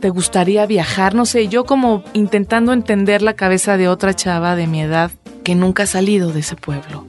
¿Te 0.00 0.08
gustaría 0.08 0.64
viajar? 0.64 1.14
No 1.14 1.26
sé, 1.26 1.48
yo 1.48 1.64
como 1.66 2.02
intentando 2.14 2.72
entender 2.72 3.20
la 3.20 3.34
cabeza 3.34 3.76
de 3.76 3.86
otra 3.86 4.14
chava 4.14 4.56
de 4.56 4.66
mi 4.66 4.80
edad 4.80 5.10
que 5.44 5.54
nunca 5.54 5.82
ha 5.82 5.86
salido 5.86 6.32
de 6.32 6.40
ese 6.40 6.56
pueblo. 6.56 7.04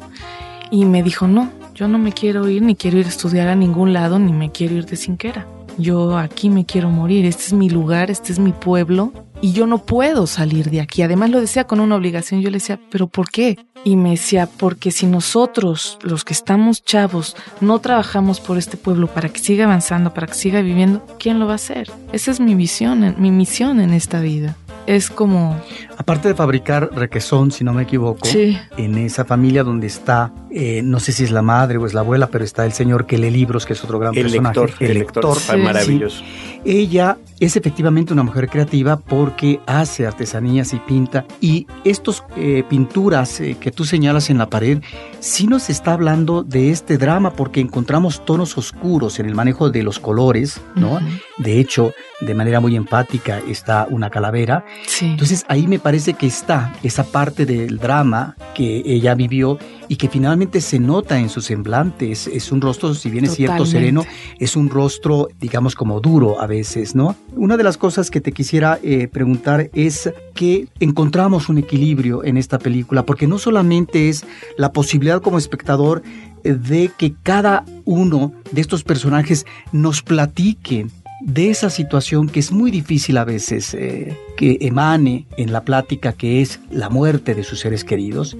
Y 0.71 0.83
me 0.83 1.01
dijo, 1.01 1.25
no, 1.25 1.49
yo 1.73 1.87
no 1.87 1.97
me 1.97 2.11
quiero 2.11 2.49
ir, 2.49 2.61
ni 2.63 2.75
quiero 2.75 2.97
ir 2.97 3.05
a 3.05 3.09
estudiar 3.09 3.47
a 3.47 3.55
ningún 3.55 3.93
lado, 3.93 4.19
ni 4.19 4.33
me 4.33 4.51
quiero 4.51 4.75
ir 4.75 4.85
de 4.87 4.97
Sinquera. 4.97 5.47
Yo 5.81 6.15
aquí 6.17 6.51
me 6.51 6.65
quiero 6.65 6.91
morir, 6.91 7.25
este 7.25 7.43
es 7.45 7.53
mi 7.53 7.67
lugar, 7.67 8.11
este 8.11 8.31
es 8.31 8.37
mi 8.37 8.51
pueblo, 8.51 9.13
y 9.41 9.53
yo 9.53 9.65
no 9.65 9.79
puedo 9.79 10.27
salir 10.27 10.69
de 10.69 10.79
aquí. 10.79 11.01
Además 11.01 11.31
lo 11.31 11.41
decía 11.41 11.65
con 11.65 11.79
una 11.79 11.95
obligación, 11.95 12.41
yo 12.41 12.51
le 12.51 12.57
decía, 12.57 12.79
pero 12.91 13.07
¿por 13.07 13.31
qué? 13.31 13.57
Y 13.83 13.95
me 13.95 14.11
decía, 14.11 14.47
porque 14.47 14.91
si 14.91 15.07
nosotros, 15.07 15.97
los 16.03 16.23
que 16.23 16.33
estamos 16.33 16.83
chavos, 16.83 17.35
no 17.61 17.79
trabajamos 17.79 18.39
por 18.39 18.59
este 18.59 18.77
pueblo 18.77 19.07
para 19.07 19.29
que 19.29 19.39
siga 19.39 19.65
avanzando, 19.65 20.13
para 20.13 20.27
que 20.27 20.35
siga 20.35 20.61
viviendo, 20.61 21.03
¿quién 21.17 21.39
lo 21.39 21.47
va 21.47 21.53
a 21.53 21.55
hacer? 21.55 21.91
Esa 22.13 22.29
es 22.29 22.39
mi 22.39 22.53
visión, 22.53 23.15
mi 23.17 23.31
misión 23.31 23.79
en 23.79 23.93
esta 23.93 24.19
vida. 24.19 24.55
Es 24.87 25.09
como... 25.09 25.59
Aparte 25.97 26.27
de 26.29 26.33
fabricar 26.35 26.89
requesón, 26.93 27.51
si 27.51 27.63
no 27.63 27.73
me 27.73 27.83
equivoco, 27.83 28.25
Sí. 28.27 28.57
en 28.77 28.97
esa 28.97 29.23
familia 29.23 29.63
donde 29.63 29.85
está, 29.87 30.33
eh, 30.49 30.81
no 30.83 30.99
sé 30.99 31.11
si 31.11 31.23
es 31.23 31.31
la 31.31 31.43
madre 31.43 31.77
o 31.77 31.85
es 31.85 31.93
la 31.93 31.99
abuela, 32.01 32.27
pero 32.27 32.43
está 32.43 32.65
el 32.65 32.73
señor 32.73 33.05
que 33.05 33.19
lee 33.19 33.29
libros, 33.29 33.65
que 33.67 33.73
es 33.73 33.83
otro 33.83 33.99
gran 33.99 34.15
El 34.15 34.23
personaje. 34.23 34.59
lector, 34.59 34.83
el 34.87 34.93
lector, 34.97 35.37
Sí. 35.37 35.57
maravilloso. 35.57 36.23
Ella 36.65 37.17
es 37.39 37.55
efectivamente 37.55 38.13
una 38.13 38.23
mujer 38.23 38.47
creativa 38.49 38.97
porque 38.97 39.59
hace 39.67 40.05
artesanías 40.07 40.73
y 40.73 40.77
pinta. 40.79 41.25
Y 41.39 41.67
estos 41.83 42.23
eh, 42.35 42.63
pinturas 42.67 43.39
eh, 43.41 43.57
que 43.59 43.71
tú 43.71 43.83
señalas 43.85 44.29
en 44.31 44.37
la 44.39 44.49
pared, 44.49 44.79
sí 45.19 45.45
nos 45.47 45.69
está 45.69 45.93
hablando 45.93 46.43
de 46.43 46.71
este 46.71 46.97
drama 46.97 47.33
porque 47.33 47.59
encontramos 47.59 48.25
tonos 48.25 48.57
oscuros 48.57 49.19
en 49.19 49.27
el 49.27 49.35
manejo 49.35 49.69
de 49.69 49.83
los 49.83 49.99
colores, 49.99 50.61
¿no? 50.75 50.99
De 51.37 51.59
hecho, 51.59 51.93
de 52.21 52.33
manera 52.35 52.59
muy 52.59 52.75
empática 52.75 53.39
está 53.47 53.87
una 53.89 54.09
calavera. 54.09 54.65
Sí. 54.87 55.05
Entonces 55.05 55.45
ahí 55.47 55.67
me 55.67 55.79
parece 55.79 56.13
que 56.13 56.27
está 56.27 56.73
esa 56.83 57.03
parte 57.03 57.45
del 57.45 57.77
drama 57.77 58.35
que 58.53 58.83
ella 58.85 59.15
vivió 59.15 59.57
y 59.87 59.95
que 59.95 60.09
finalmente 60.09 60.61
se 60.61 60.79
nota 60.79 61.19
en 61.19 61.29
su 61.29 61.41
semblante. 61.41 62.11
Es, 62.11 62.27
es 62.27 62.51
un 62.51 62.61
rostro, 62.61 62.93
si 62.93 63.09
bien 63.09 63.25
es 63.25 63.35
cierto, 63.35 63.65
sereno, 63.65 64.05
es 64.39 64.55
un 64.55 64.69
rostro, 64.69 65.29
digamos, 65.39 65.75
como 65.75 65.99
duro 65.99 66.39
a 66.39 66.47
veces, 66.47 66.95
¿no? 66.95 67.15
Una 67.35 67.57
de 67.57 67.63
las 67.63 67.77
cosas 67.77 68.09
que 68.09 68.21
te 68.21 68.31
quisiera 68.31 68.79
eh, 68.83 69.07
preguntar 69.07 69.69
es 69.73 70.11
que 70.33 70.67
encontramos 70.79 71.49
un 71.49 71.57
equilibrio 71.57 72.23
en 72.23 72.37
esta 72.37 72.59
película, 72.59 73.05
porque 73.05 73.27
no 73.27 73.37
solamente 73.37 74.09
es 74.09 74.25
la 74.57 74.71
posibilidad 74.71 75.21
como 75.21 75.37
espectador 75.37 76.03
eh, 76.43 76.53
de 76.53 76.91
que 76.97 77.13
cada 77.21 77.65
uno 77.85 78.33
de 78.51 78.61
estos 78.61 78.83
personajes 78.83 79.45
nos 79.71 80.01
platiquen 80.01 80.91
de 81.23 81.49
esa 81.49 81.69
situación 81.69 82.27
que 82.27 82.39
es 82.39 82.51
muy 82.51 82.71
difícil 82.71 83.17
a 83.17 83.23
veces 83.23 83.73
eh, 83.73 84.17
que 84.37 84.57
emane 84.61 85.27
en 85.37 85.51
la 85.51 85.63
plática 85.63 86.13
que 86.13 86.41
es 86.41 86.59
la 86.69 86.89
muerte 86.89 87.35
de 87.35 87.43
sus 87.43 87.59
seres 87.59 87.83
queridos, 87.83 88.37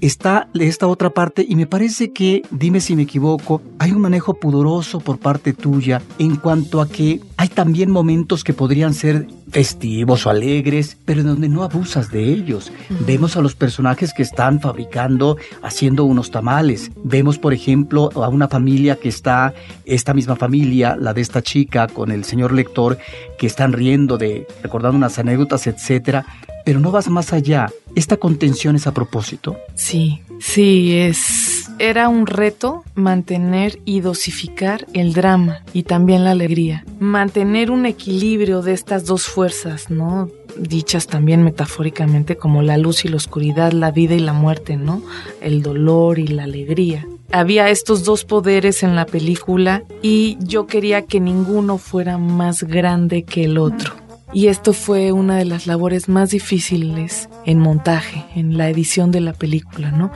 está 0.00 0.48
esta 0.54 0.86
otra 0.86 1.10
parte 1.10 1.44
y 1.48 1.56
me 1.56 1.66
parece 1.66 2.12
que, 2.12 2.42
dime 2.50 2.80
si 2.80 2.96
me 2.96 3.02
equivoco, 3.02 3.62
hay 3.78 3.92
un 3.92 4.02
manejo 4.02 4.34
pudoroso 4.34 5.00
por 5.00 5.18
parte 5.18 5.52
tuya 5.52 6.02
en 6.18 6.36
cuanto 6.36 6.80
a 6.80 6.88
que 6.88 7.20
hay 7.36 7.48
también 7.48 7.90
momentos 7.90 8.44
que 8.44 8.52
podrían 8.52 8.94
ser 8.94 9.26
festivos 9.52 10.26
o 10.26 10.30
alegres, 10.30 10.96
pero 11.04 11.20
en 11.20 11.26
donde 11.26 11.48
no 11.48 11.62
abusas 11.62 12.10
de 12.10 12.24
ellos. 12.24 12.72
Vemos 13.06 13.36
a 13.36 13.42
los 13.42 13.54
personajes 13.54 14.12
que 14.14 14.22
están 14.22 14.60
fabricando, 14.60 15.36
haciendo 15.62 16.04
unos 16.04 16.30
tamales. 16.30 16.90
Vemos, 17.04 17.38
por 17.38 17.52
ejemplo, 17.52 18.10
a 18.14 18.28
una 18.28 18.48
familia 18.48 18.96
que 18.96 19.10
está, 19.10 19.54
esta 19.84 20.14
misma 20.14 20.36
familia, 20.36 20.96
la 20.98 21.12
de 21.12 21.20
esta 21.20 21.42
chica 21.42 21.86
con 21.86 22.10
el 22.10 22.24
señor 22.24 22.52
lector, 22.52 22.98
que 23.38 23.46
están 23.46 23.72
riendo 23.72 24.16
de, 24.16 24.46
recordando 24.62 24.96
unas 24.96 25.18
anécdotas, 25.18 25.66
etcétera. 25.66 26.24
Pero 26.64 26.80
no 26.80 26.90
vas 26.90 27.08
más 27.08 27.32
allá. 27.32 27.70
Esta 27.94 28.16
contención 28.16 28.74
es 28.76 28.86
a 28.86 28.94
propósito. 28.94 29.58
Sí, 29.74 30.22
sí, 30.40 30.96
es. 30.96 31.51
Era 31.82 32.08
un 32.08 32.28
reto 32.28 32.84
mantener 32.94 33.80
y 33.84 34.02
dosificar 34.02 34.86
el 34.92 35.14
drama 35.14 35.64
y 35.72 35.82
también 35.82 36.22
la 36.22 36.30
alegría. 36.30 36.84
Mantener 37.00 37.72
un 37.72 37.86
equilibrio 37.86 38.62
de 38.62 38.72
estas 38.72 39.04
dos 39.04 39.26
fuerzas, 39.26 39.90
¿no? 39.90 40.30
dichas 40.56 41.08
también 41.08 41.42
metafóricamente 41.42 42.36
como 42.36 42.62
la 42.62 42.78
luz 42.78 43.04
y 43.04 43.08
la 43.08 43.16
oscuridad, 43.16 43.72
la 43.72 43.90
vida 43.90 44.14
y 44.14 44.20
la 44.20 44.32
muerte, 44.32 44.76
¿no? 44.76 45.02
El 45.40 45.60
dolor 45.60 46.20
y 46.20 46.28
la 46.28 46.44
alegría. 46.44 47.04
Había 47.32 47.68
estos 47.68 48.04
dos 48.04 48.24
poderes 48.24 48.84
en 48.84 48.94
la 48.94 49.06
película 49.06 49.82
y 50.02 50.38
yo 50.38 50.68
quería 50.68 51.02
que 51.02 51.18
ninguno 51.18 51.78
fuera 51.78 52.16
más 52.16 52.62
grande 52.62 53.24
que 53.24 53.42
el 53.46 53.58
otro. 53.58 53.92
Y 54.34 54.46
esto 54.46 54.72
fue 54.72 55.12
una 55.12 55.36
de 55.36 55.44
las 55.44 55.66
labores 55.66 56.08
más 56.08 56.30
difíciles 56.30 57.28
en 57.44 57.58
montaje, 57.58 58.24
en 58.34 58.56
la 58.56 58.70
edición 58.70 59.10
de 59.10 59.20
la 59.20 59.34
película, 59.34 59.90
¿no? 59.90 60.10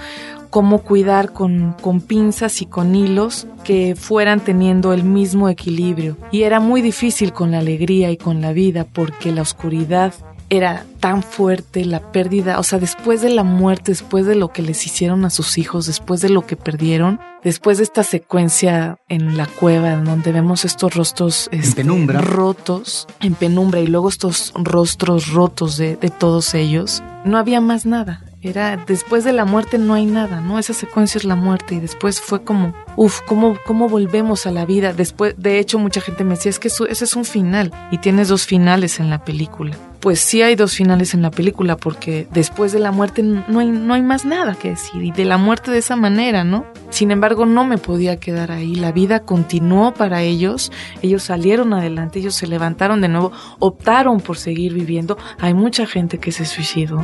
Cómo 0.56 0.78
cuidar 0.78 1.34
con, 1.34 1.76
con 1.82 2.00
pinzas 2.00 2.62
y 2.62 2.64
con 2.64 2.94
hilos 2.94 3.46
que 3.62 3.94
fueran 3.94 4.40
teniendo 4.40 4.94
el 4.94 5.04
mismo 5.04 5.50
equilibrio. 5.50 6.16
Y 6.32 6.44
era 6.44 6.60
muy 6.60 6.80
difícil 6.80 7.34
con 7.34 7.50
la 7.50 7.58
alegría 7.58 8.10
y 8.10 8.16
con 8.16 8.40
la 8.40 8.54
vida 8.54 8.86
porque 8.90 9.32
la 9.32 9.42
oscuridad 9.42 10.14
era 10.48 10.86
tan 10.98 11.22
fuerte 11.22 11.84
la 11.84 12.10
pérdida, 12.10 12.58
o 12.58 12.62
sea, 12.62 12.78
después 12.78 13.20
de 13.20 13.28
la 13.28 13.44
muerte, 13.44 13.92
después 13.92 14.24
de 14.24 14.34
lo 14.34 14.48
que 14.48 14.62
les 14.62 14.86
hicieron 14.86 15.26
a 15.26 15.30
sus 15.30 15.58
hijos, 15.58 15.86
después 15.86 16.22
de 16.22 16.30
lo 16.30 16.46
que 16.46 16.56
perdieron, 16.56 17.20
después 17.44 17.76
de 17.76 17.84
esta 17.84 18.02
secuencia 18.02 18.98
en 19.08 19.36
la 19.36 19.46
cueva 19.46 19.92
en 19.92 20.04
donde 20.04 20.32
vemos 20.32 20.64
estos 20.64 20.94
rostros 20.94 21.48
este, 21.52 21.82
penumbra. 21.82 22.22
rotos, 22.22 23.06
en 23.20 23.34
penumbra, 23.34 23.80
y 23.80 23.88
luego 23.88 24.08
estos 24.08 24.54
rostros 24.56 25.32
rotos 25.32 25.76
de, 25.76 25.96
de 25.96 26.08
todos 26.08 26.54
ellos, 26.54 27.02
no 27.26 27.36
había 27.36 27.60
más 27.60 27.84
nada. 27.84 28.22
Era 28.46 28.76
después 28.86 29.24
de 29.24 29.32
la 29.32 29.44
muerte 29.44 29.76
no 29.78 29.94
hay 29.94 30.06
nada, 30.06 30.40
¿no? 30.40 30.58
Esa 30.58 30.72
secuencia 30.72 31.18
es 31.18 31.24
la 31.24 31.34
muerte 31.34 31.74
y 31.74 31.80
después 31.80 32.20
fue 32.20 32.42
como, 32.44 32.74
uff, 32.96 33.20
¿cómo, 33.26 33.56
¿cómo 33.66 33.88
volvemos 33.88 34.46
a 34.46 34.52
la 34.52 34.64
vida? 34.64 34.92
Después, 34.92 35.34
de 35.36 35.58
hecho, 35.58 35.78
mucha 35.78 36.00
gente 36.00 36.22
me 36.24 36.34
decía, 36.36 36.50
es 36.50 36.58
que 36.58 36.68
eso- 36.68 36.86
ese 36.86 37.04
es 37.04 37.16
un 37.16 37.24
final 37.24 37.72
y 37.90 37.98
tienes 37.98 38.28
dos 38.28 38.46
finales 38.46 39.00
en 39.00 39.10
la 39.10 39.24
película. 39.24 39.76
Pues 40.00 40.20
sí 40.20 40.42
hay 40.42 40.54
dos 40.54 40.74
finales 40.74 41.14
en 41.14 41.22
la 41.22 41.32
película 41.32 41.76
porque 41.76 42.28
después 42.32 42.70
de 42.70 42.78
la 42.78 42.92
muerte 42.92 43.22
no 43.24 43.58
hay, 43.58 43.66
no 43.70 43.94
hay 43.94 44.02
más 44.02 44.24
nada 44.24 44.54
que 44.54 44.70
decir 44.70 45.02
y 45.02 45.10
de 45.10 45.24
la 45.24 45.36
muerte 45.36 45.72
de 45.72 45.78
esa 45.78 45.96
manera, 45.96 46.44
¿no? 46.44 46.64
Sin 46.90 47.10
embargo, 47.10 47.44
no 47.46 47.64
me 47.64 47.78
podía 47.78 48.18
quedar 48.20 48.52
ahí. 48.52 48.76
La 48.76 48.92
vida 48.92 49.20
continuó 49.20 49.92
para 49.94 50.22
ellos. 50.22 50.70
Ellos 51.02 51.24
salieron 51.24 51.72
adelante, 51.74 52.20
ellos 52.20 52.36
se 52.36 52.46
levantaron 52.46 53.00
de 53.00 53.08
nuevo, 53.08 53.32
optaron 53.58 54.20
por 54.20 54.36
seguir 54.36 54.74
viviendo. 54.74 55.18
Hay 55.40 55.54
mucha 55.54 55.86
gente 55.86 56.18
que 56.18 56.30
se 56.30 56.44
suicidó 56.44 57.02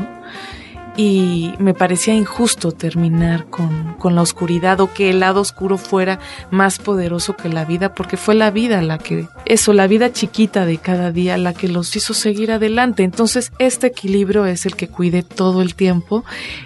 y 0.96 1.54
me 1.58 1.74
parecía 1.74 2.14
injusto 2.14 2.72
terminar 2.72 3.46
con, 3.46 3.94
con 3.94 4.14
la 4.14 4.22
oscuridad 4.22 4.80
o 4.80 4.92
que 4.92 5.10
el 5.10 5.20
lado 5.20 5.40
oscuro 5.40 5.78
fuera 5.78 6.18
más 6.50 6.78
poderoso 6.78 7.36
que 7.36 7.48
la 7.48 7.64
vida, 7.64 7.94
porque 7.94 8.16
fue 8.16 8.34
la 8.34 8.50
vida 8.50 8.82
la 8.82 8.98
que, 8.98 9.26
eso, 9.46 9.72
la 9.72 9.86
vida 9.86 10.12
chiquita 10.12 10.66
de 10.66 10.78
cada 10.78 11.10
día, 11.10 11.38
la 11.38 11.54
que 11.54 11.68
los 11.68 11.94
hizo 11.96 12.14
seguir 12.14 12.52
adelante. 12.52 13.04
Entonces, 13.04 13.52
este 13.58 13.88
equilibrio 13.88 14.44
es 14.46 14.66
el 14.66 14.76
que 14.76 14.88
cuide 14.88 15.22
todo 15.22 15.62
el 15.62 15.74
tiempo 15.74 16.24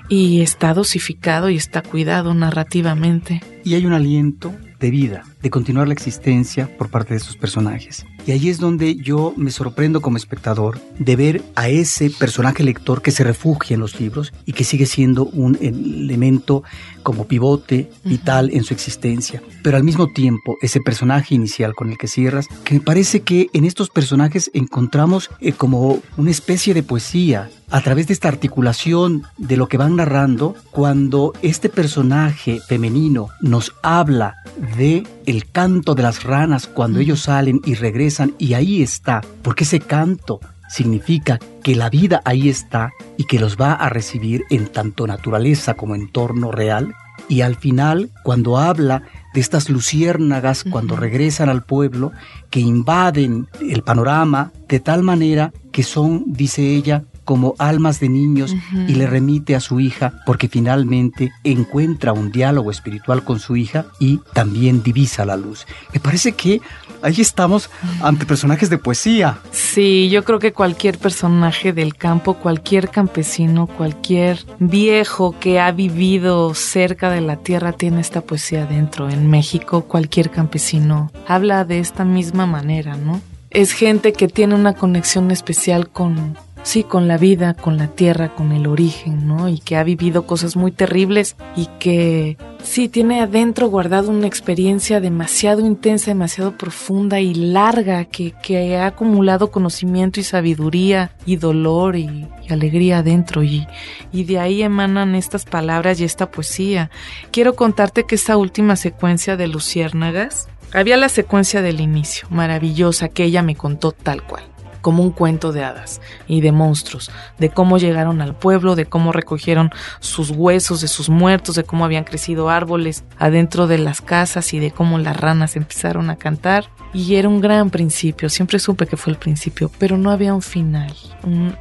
y 0.08 0.40
está 0.40 0.74
dosificado 0.74 1.50
y 1.50 1.56
está 1.56 1.82
cuidado 1.82 2.34
narrativamente. 2.34 3.42
Y 3.64 3.74
hay 3.74 3.86
un 3.86 3.92
aliento 3.92 4.54
de 4.78 4.90
vida, 4.90 5.24
de 5.46 5.50
continuar 5.50 5.86
la 5.86 5.94
existencia 5.94 6.68
por 6.76 6.90
parte 6.90 7.14
de 7.14 7.20
sus 7.20 7.36
personajes. 7.36 8.04
Y 8.26 8.32
ahí 8.32 8.48
es 8.48 8.58
donde 8.58 8.96
yo 8.96 9.32
me 9.36 9.52
sorprendo 9.52 10.00
como 10.00 10.16
espectador 10.16 10.80
de 10.98 11.14
ver 11.14 11.42
a 11.54 11.68
ese 11.68 12.10
personaje 12.10 12.64
lector 12.64 13.00
que 13.00 13.12
se 13.12 13.22
refugia 13.22 13.74
en 13.74 13.80
los 13.80 14.00
libros 14.00 14.32
y 14.44 14.54
que 14.54 14.64
sigue 14.64 14.86
siendo 14.86 15.26
un 15.26 15.56
elemento 15.60 16.64
como 17.04 17.28
pivote 17.28 17.88
vital 18.02 18.50
en 18.52 18.64
su 18.64 18.74
existencia. 18.74 19.40
Pero 19.62 19.76
al 19.76 19.84
mismo 19.84 20.08
tiempo, 20.08 20.56
ese 20.60 20.80
personaje 20.80 21.36
inicial 21.36 21.76
con 21.76 21.90
el 21.90 21.98
que 21.98 22.08
cierras, 22.08 22.48
que 22.64 22.74
me 22.74 22.80
parece 22.80 23.20
que 23.20 23.46
en 23.52 23.64
estos 23.64 23.88
personajes 23.88 24.50
encontramos 24.52 25.30
eh, 25.38 25.52
como 25.52 26.02
una 26.16 26.32
especie 26.32 26.74
de 26.74 26.82
poesía 26.82 27.48
a 27.70 27.80
través 27.80 28.08
de 28.08 28.12
esta 28.12 28.28
articulación 28.28 29.24
de 29.38 29.56
lo 29.56 29.68
que 29.68 29.76
van 29.76 29.96
narrando, 29.96 30.56
cuando 30.70 31.32
este 31.42 31.68
personaje 31.68 32.60
femenino 32.66 33.28
nos 33.40 33.72
habla 33.82 34.36
de 34.76 35.04
el 35.26 35.35
canto 35.44 35.94
de 35.94 36.02
las 36.02 36.24
ranas 36.24 36.66
cuando 36.66 37.00
ellos 37.00 37.22
salen 37.22 37.60
y 37.64 37.74
regresan 37.74 38.34
y 38.38 38.54
ahí 38.54 38.82
está, 38.82 39.22
porque 39.42 39.64
ese 39.64 39.80
canto 39.80 40.40
significa 40.68 41.38
que 41.62 41.76
la 41.76 41.90
vida 41.90 42.22
ahí 42.24 42.48
está 42.48 42.92
y 43.16 43.24
que 43.24 43.38
los 43.38 43.56
va 43.56 43.72
a 43.72 43.88
recibir 43.88 44.44
en 44.50 44.66
tanto 44.66 45.06
naturaleza 45.06 45.74
como 45.74 45.94
entorno 45.94 46.50
real. 46.50 46.94
Y 47.28 47.40
al 47.40 47.56
final, 47.56 48.10
cuando 48.22 48.58
habla 48.58 49.02
de 49.34 49.40
estas 49.40 49.68
luciérnagas 49.68 50.64
cuando 50.64 50.96
regresan 50.96 51.48
al 51.48 51.62
pueblo, 51.64 52.12
que 52.50 52.60
invaden 52.60 53.48
el 53.60 53.82
panorama 53.82 54.52
de 54.68 54.80
tal 54.80 55.02
manera 55.02 55.52
que 55.72 55.82
son, 55.82 56.24
dice 56.26 56.62
ella, 56.62 57.04
como 57.26 57.54
almas 57.58 58.00
de 58.00 58.08
niños 58.08 58.54
y 58.88 58.94
le 58.94 59.06
remite 59.06 59.54
a 59.54 59.60
su 59.60 59.80
hija 59.80 60.22
porque 60.24 60.48
finalmente 60.48 61.32
encuentra 61.44 62.14
un 62.14 62.32
diálogo 62.32 62.70
espiritual 62.70 63.24
con 63.24 63.40
su 63.40 63.56
hija 63.56 63.84
y 64.00 64.20
también 64.32 64.82
divisa 64.82 65.26
la 65.26 65.36
luz. 65.36 65.66
Me 65.92 66.00
parece 66.00 66.32
que 66.32 66.62
ahí 67.02 67.20
estamos 67.20 67.68
ante 68.00 68.24
personajes 68.24 68.70
de 68.70 68.78
poesía. 68.78 69.38
Sí, 69.50 70.08
yo 70.08 70.24
creo 70.24 70.38
que 70.38 70.52
cualquier 70.52 70.98
personaje 70.98 71.72
del 71.72 71.96
campo, 71.96 72.34
cualquier 72.34 72.88
campesino, 72.88 73.66
cualquier 73.66 74.38
viejo 74.58 75.34
que 75.38 75.60
ha 75.60 75.72
vivido 75.72 76.54
cerca 76.54 77.10
de 77.10 77.20
la 77.20 77.36
tierra 77.36 77.72
tiene 77.72 78.00
esta 78.00 78.20
poesía 78.20 78.66
dentro. 78.66 79.10
En 79.10 79.28
México, 79.28 79.82
cualquier 79.82 80.30
campesino 80.30 81.10
habla 81.26 81.64
de 81.64 81.80
esta 81.80 82.04
misma 82.04 82.46
manera, 82.46 82.96
¿no? 82.96 83.20
Es 83.50 83.72
gente 83.72 84.12
que 84.12 84.28
tiene 84.28 84.54
una 84.54 84.74
conexión 84.74 85.30
especial 85.30 85.88
con, 85.88 86.36
sí, 86.66 86.82
con 86.82 87.06
la 87.06 87.16
vida, 87.16 87.54
con 87.54 87.76
la 87.76 87.86
tierra, 87.86 88.34
con 88.34 88.50
el 88.50 88.66
origen, 88.66 89.28
¿no? 89.28 89.48
Y 89.48 89.60
que 89.60 89.76
ha 89.76 89.84
vivido 89.84 90.26
cosas 90.26 90.56
muy 90.56 90.72
terribles 90.72 91.36
y 91.54 91.66
que 91.78 92.36
sí 92.60 92.88
tiene 92.88 93.20
adentro 93.20 93.68
guardado 93.68 94.10
una 94.10 94.26
experiencia 94.26 95.00
demasiado 95.00 95.64
intensa, 95.64 96.10
demasiado 96.10 96.58
profunda 96.58 97.20
y 97.20 97.34
larga, 97.34 98.04
que, 98.06 98.32
que 98.42 98.76
ha 98.76 98.88
acumulado 98.88 99.52
conocimiento 99.52 100.18
y 100.18 100.24
sabiduría 100.24 101.12
y 101.24 101.36
dolor 101.36 101.94
y, 101.94 102.26
alegría 102.50 102.98
adentro. 102.98 103.44
Y, 103.44 103.68
y 104.12 104.24
de 104.24 104.40
ahí 104.40 104.62
emanan 104.62 105.14
estas 105.14 105.44
palabras 105.44 106.00
y 106.00 106.04
esta 106.04 106.32
poesía. 106.32 106.90
Quiero 107.30 107.54
contarte 107.54 108.06
que 108.06 108.16
esta 108.16 108.36
última 108.36 108.74
secuencia 108.74 109.36
de 109.36 109.46
Luciérnagas, 109.46 110.48
había 110.72 110.96
la 110.96 111.08
secuencia 111.08 111.62
del 111.62 111.80
inicio, 111.80 112.26
maravillosa, 112.28 113.08
que 113.08 113.22
ella 113.22 113.42
me 113.42 113.54
contó 113.54 113.92
tal 113.92 114.24
cual 114.24 114.55
como 114.86 115.02
un 115.02 115.10
cuento 115.10 115.50
de 115.50 115.64
hadas 115.64 116.00
y 116.28 116.42
de 116.42 116.52
monstruos, 116.52 117.10
de 117.40 117.50
cómo 117.50 117.76
llegaron 117.76 118.20
al 118.20 118.36
pueblo, 118.36 118.76
de 118.76 118.86
cómo 118.86 119.10
recogieron 119.10 119.72
sus 119.98 120.30
huesos 120.30 120.80
de 120.80 120.86
sus 120.86 121.08
muertos, 121.08 121.56
de 121.56 121.64
cómo 121.64 121.84
habían 121.84 122.04
crecido 122.04 122.50
árboles 122.50 123.02
adentro 123.18 123.66
de 123.66 123.78
las 123.78 124.00
casas 124.00 124.54
y 124.54 124.60
de 124.60 124.70
cómo 124.70 124.98
las 125.00 125.16
ranas 125.16 125.56
empezaron 125.56 126.08
a 126.08 126.14
cantar. 126.14 126.66
Y 126.94 127.16
era 127.16 127.28
un 127.28 127.40
gran 127.40 127.70
principio, 127.70 128.28
siempre 128.30 128.60
supe 128.60 128.86
que 128.86 128.96
fue 128.96 129.12
el 129.12 129.18
principio, 129.18 129.72
pero 129.76 129.98
no 129.98 130.12
había 130.12 130.32
un 130.32 130.40
final. 130.40 130.94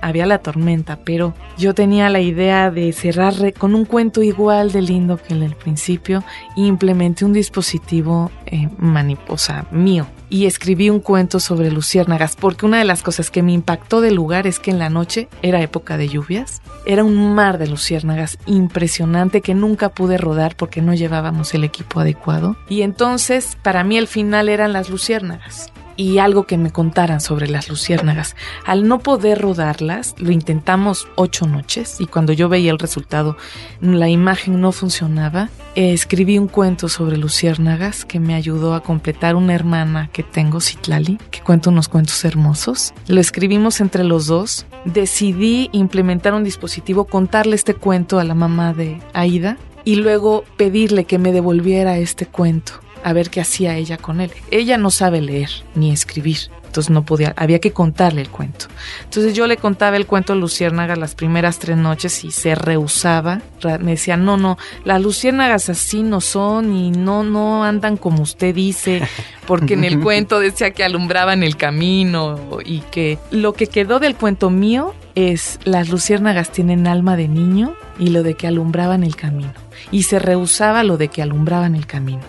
Había 0.02 0.28
la 0.28 0.38
tormenta, 0.38 1.00
pero 1.04 1.34
yo 1.58 1.74
tenía 1.74 2.10
la 2.10 2.20
idea 2.20 2.70
de 2.70 2.94
cerrar 2.94 3.34
con 3.58 3.74
un 3.74 3.86
cuento 3.86 4.22
igual 4.22 4.72
de 4.72 4.84
lindo 4.84 5.18
que 5.18 5.34
el 5.34 5.40
del 5.40 5.56
principio 5.56 6.24
e 6.56 6.62
implementé 6.62 7.26
un 7.26 7.34
dispositivo 7.34 8.30
eh, 8.46 8.70
mani- 8.78 9.18
o 9.28 9.40
sea, 9.40 9.66
mío 9.72 10.06
y 10.30 10.46
escribí 10.46 10.90
un 10.90 11.00
cuento 11.00 11.40
sobre 11.40 11.72
luciérnagas, 11.72 12.36
porque 12.36 12.66
una 12.66 12.80
de 12.80 12.86
las 12.86 13.04
cosas 13.04 13.32
que 13.32 13.44
me 13.44 13.54
impactó 13.54 14.02
del 14.02 14.16
lugar 14.16 14.48
es 14.48 14.60
que 14.60 14.72
en 14.72 14.80
la 14.80 14.90
noche 14.90 15.28
era 15.42 15.62
época 15.62 15.98
de 15.98 16.08
lluvias, 16.08 16.62
era 16.86 17.04
un 17.04 17.34
mar 17.34 17.58
de 17.58 17.68
luciérnagas 17.68 18.38
impresionante 18.46 19.42
que 19.42 19.56
nunca 19.56 19.90
pude 19.90 20.18
rodar 20.18 20.56
porque 20.56 20.82
no 20.82 20.94
llevábamos 20.94 21.54
el 21.54 21.64
equipo 21.64 22.00
adecuado. 22.00 22.56
Y 22.70 22.82
entonces, 22.82 23.58
para 23.62 23.84
mí 23.84 23.98
el 23.98 24.08
final 24.08 24.50
eran 24.50 24.74
las 24.74 24.90
luciérnagas 24.90 25.72
y 25.98 26.20
algo 26.20 26.44
que 26.44 26.58
me 26.58 26.72
contaran 26.72 27.22
sobre 27.22 27.48
las 27.48 27.70
luciérnagas. 27.70 28.36
Al 28.66 28.88
no 28.88 29.00
poder 29.00 29.42
rodarlas, 29.42 30.16
lo 30.18 30.32
intentamos 30.32 31.08
ocho 31.16 31.48
noches 31.48 31.98
y 32.00 32.08
cuando 32.08 32.34
yo 32.34 32.50
veía 32.50 32.72
el 32.72 32.80
resultado, 32.80 33.38
la 33.82 34.10
imagen 34.10 34.62
no 34.62 34.72
funcionaba. 34.72 35.50
Escribí 35.76 36.38
un 36.38 36.48
cuento 36.48 36.90
sobre 36.90 37.18
luciérnagas 37.18 38.06
que 38.06 38.20
me 38.20 38.36
ayudó 38.36 38.74
a 38.74 38.82
completar 38.82 39.36
una 39.36 39.54
hermana 39.54 40.10
que 40.12 40.24
tengo, 40.24 40.62
Citlali, 40.62 41.18
que 41.32 41.42
cuenta 41.42 41.70
unos 41.70 41.88
cuentos 41.88 42.24
hermosos. 42.26 42.94
Lo 43.08 43.20
escribimos 43.20 43.82
entre 43.82 44.04
los 44.04 44.28
dos. 44.28 44.66
Decidí 44.86 45.70
implementar 45.72 46.34
un 46.34 46.44
dispositivo, 46.44 47.06
contarle 47.06 47.56
este 47.56 47.74
cuento 47.74 48.20
a 48.20 48.24
la 48.24 48.36
mamá 48.36 48.74
de 48.74 49.02
Aida 49.14 49.58
y 49.84 49.96
luego 49.96 50.44
pedirle 50.58 51.06
que 51.06 51.20
me 51.20 51.32
devolviera 51.32 51.98
este 51.98 52.26
cuento 52.26 52.85
a 53.04 53.14
ver 53.14 53.30
qué 53.30 53.42
hacía 53.42 53.76
ella 53.76 53.98
con 53.98 54.22
él. 54.22 54.32
Ella 54.52 54.78
no 54.78 54.92
sabe 54.92 55.22
leer 55.22 55.50
ni 55.76 55.92
escribir. 55.92 56.38
entonces 56.66 56.90
no 56.90 57.06
podía, 57.06 57.34
había 57.38 57.60
que 57.60 57.72
contarle 57.72 58.22
el 58.22 58.30
cuento. 58.30 58.66
Entonces 59.04 59.34
yo 59.34 59.48
le 59.48 59.58
contaba 59.58 59.96
el 59.96 60.06
cuento 60.06 60.34
a 60.34 60.36
Luciérnagas 60.36 60.98
las 60.98 61.16
primeras 61.16 61.60
tres 61.60 61.78
noches 61.78 62.24
y 62.24 62.32
se 62.32 62.56
rehusaba, 62.56 63.42
me 63.80 63.92
decía, 63.92 64.18
no, 64.18 64.38
no, 64.38 64.58
las 64.84 65.02
luciérnagas 65.02 65.70
así 65.70 66.04
no 66.04 66.20
son 66.20 66.76
y 66.76 66.92
no, 66.92 67.24
no 67.24 67.64
andan 67.64 67.96
como 67.96 68.24
usted 68.24 68.54
dice, 68.54 69.02
porque 69.48 69.76
en 69.76 69.84
el 69.86 70.00
cuento 70.02 70.40
decía 70.40 70.72
que 70.72 70.84
alumbraban 70.84 71.44
el 71.44 71.56
camino 71.56 72.60
y 72.66 72.80
que 72.92 73.20
lo 73.32 73.54
que 73.54 73.68
quedó 73.68 74.00
del 74.00 74.16
cuento 74.16 74.50
mío 74.50 74.94
es 75.16 75.60
las 75.64 75.90
luciérnagas 75.90 76.52
tienen 76.52 76.88
alma 76.88 77.16
de 77.16 77.28
niño 77.28 77.74
y 77.98 78.10
lo 78.10 78.22
de 78.22 78.36
que 78.36 78.48
alumbraban 78.48 79.04
el 79.04 79.16
camino. 79.16 79.54
Y 79.92 80.04
se 80.04 80.20
rehusaba 80.20 80.84
lo 80.84 80.98
de 80.98 81.08
que 81.08 81.22
alumbraban 81.22 81.76
el 81.76 81.88
camino, 81.88 82.22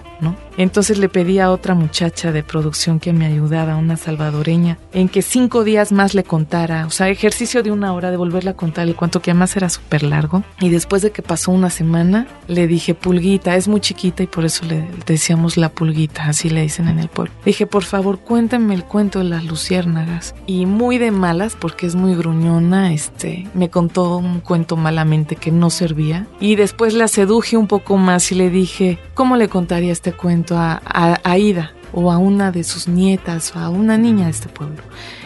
Entonces 0.57 0.99
le 0.99 1.09
pedí 1.09 1.39
a 1.39 1.51
otra 1.51 1.75
muchacha 1.75 2.33
de 2.33 2.43
producción 2.43 2.99
que 2.99 3.13
me 3.13 3.27
ayudara, 3.27 3.77
una 3.77 3.97
salvadoreña, 3.97 4.79
en 4.93 5.09
que 5.09 5.23
cinco 5.23 5.65
días 5.65 5.93
más 5.93 6.15
le 6.15 6.25
contara, 6.25 6.87
o 6.87 6.91
sea, 6.91 7.09
ejercicio 7.09 7.63
de 7.63 7.71
una 7.71 7.93
hora 7.93 8.11
de 8.11 8.17
volverle 8.17 8.51
a 8.51 8.57
contar 8.57 8.89
el 8.89 8.97
cuento 8.97 9.21
que 9.21 9.31
además 9.31 9.57
era 9.57 9.69
súper 9.69 10.03
largo. 10.03 10.43
Y 10.61 10.71
después 10.71 11.03
de 11.03 11.11
que 11.11 11.23
pasó 11.23 11.53
una 11.53 11.71
semana, 11.71 12.27
le 12.49 12.67
dije, 12.67 12.95
pulguita, 12.95 13.57
es 13.57 13.69
muy 13.69 13.81
chiquita 13.81 14.23
y 14.23 14.27
por 14.27 14.45
eso 14.45 14.65
le 14.65 14.89
decíamos 15.07 15.57
la 15.57 15.69
pulguita, 15.69 16.25
así 16.25 16.49
le 16.49 16.63
dicen 16.63 16.89
en 16.89 16.99
el 16.99 17.09
pueblo. 17.09 17.33
dije, 17.45 17.67
por 17.67 17.85
favor, 17.85 18.19
cuéntame 18.21 18.75
el 18.75 18.85
cuento 18.85 19.19
de 19.19 19.27
las 19.27 19.45
luciérnagas. 19.45 20.35
Y 20.47 20.67
muy 20.67 20.99
de 20.99 21.11
malas, 21.11 21.57
porque 21.59 21.87
es 21.87 21.95
muy 21.95 22.15
gruñona, 22.15 22.93
este, 22.93 23.49
me 23.55 23.71
contó 23.71 24.17
un 24.17 24.41
cuento 24.41 24.77
malamente 24.77 25.37
que 25.37 25.51
no 25.51 25.71
servía. 25.71 26.27
Y 26.41 26.57
después 26.57 26.95
la 26.95 27.09
seduje 27.09 27.57
un 27.57 27.67
poco 27.67 27.97
más 27.97 28.33
y 28.33 28.35
le 28.35 28.51
dije, 28.51 28.99
¿cómo 29.15 29.37
le 29.37 29.49
contaría 29.49 29.93
este 29.93 30.06
cuento? 30.13 30.57
a, 30.57 30.81
Aida 31.25 31.73
o 31.93 32.11
a 32.11 32.19
una 32.19 32.53
de 32.53 32.65
sus 32.65 32.89
nietas 32.89 33.55
o 33.57 33.59
a 33.59 33.69
una 33.69 33.97
niña 33.97 34.27
de 34.27 34.31
este 34.31 34.49
pueblo. 34.49 34.83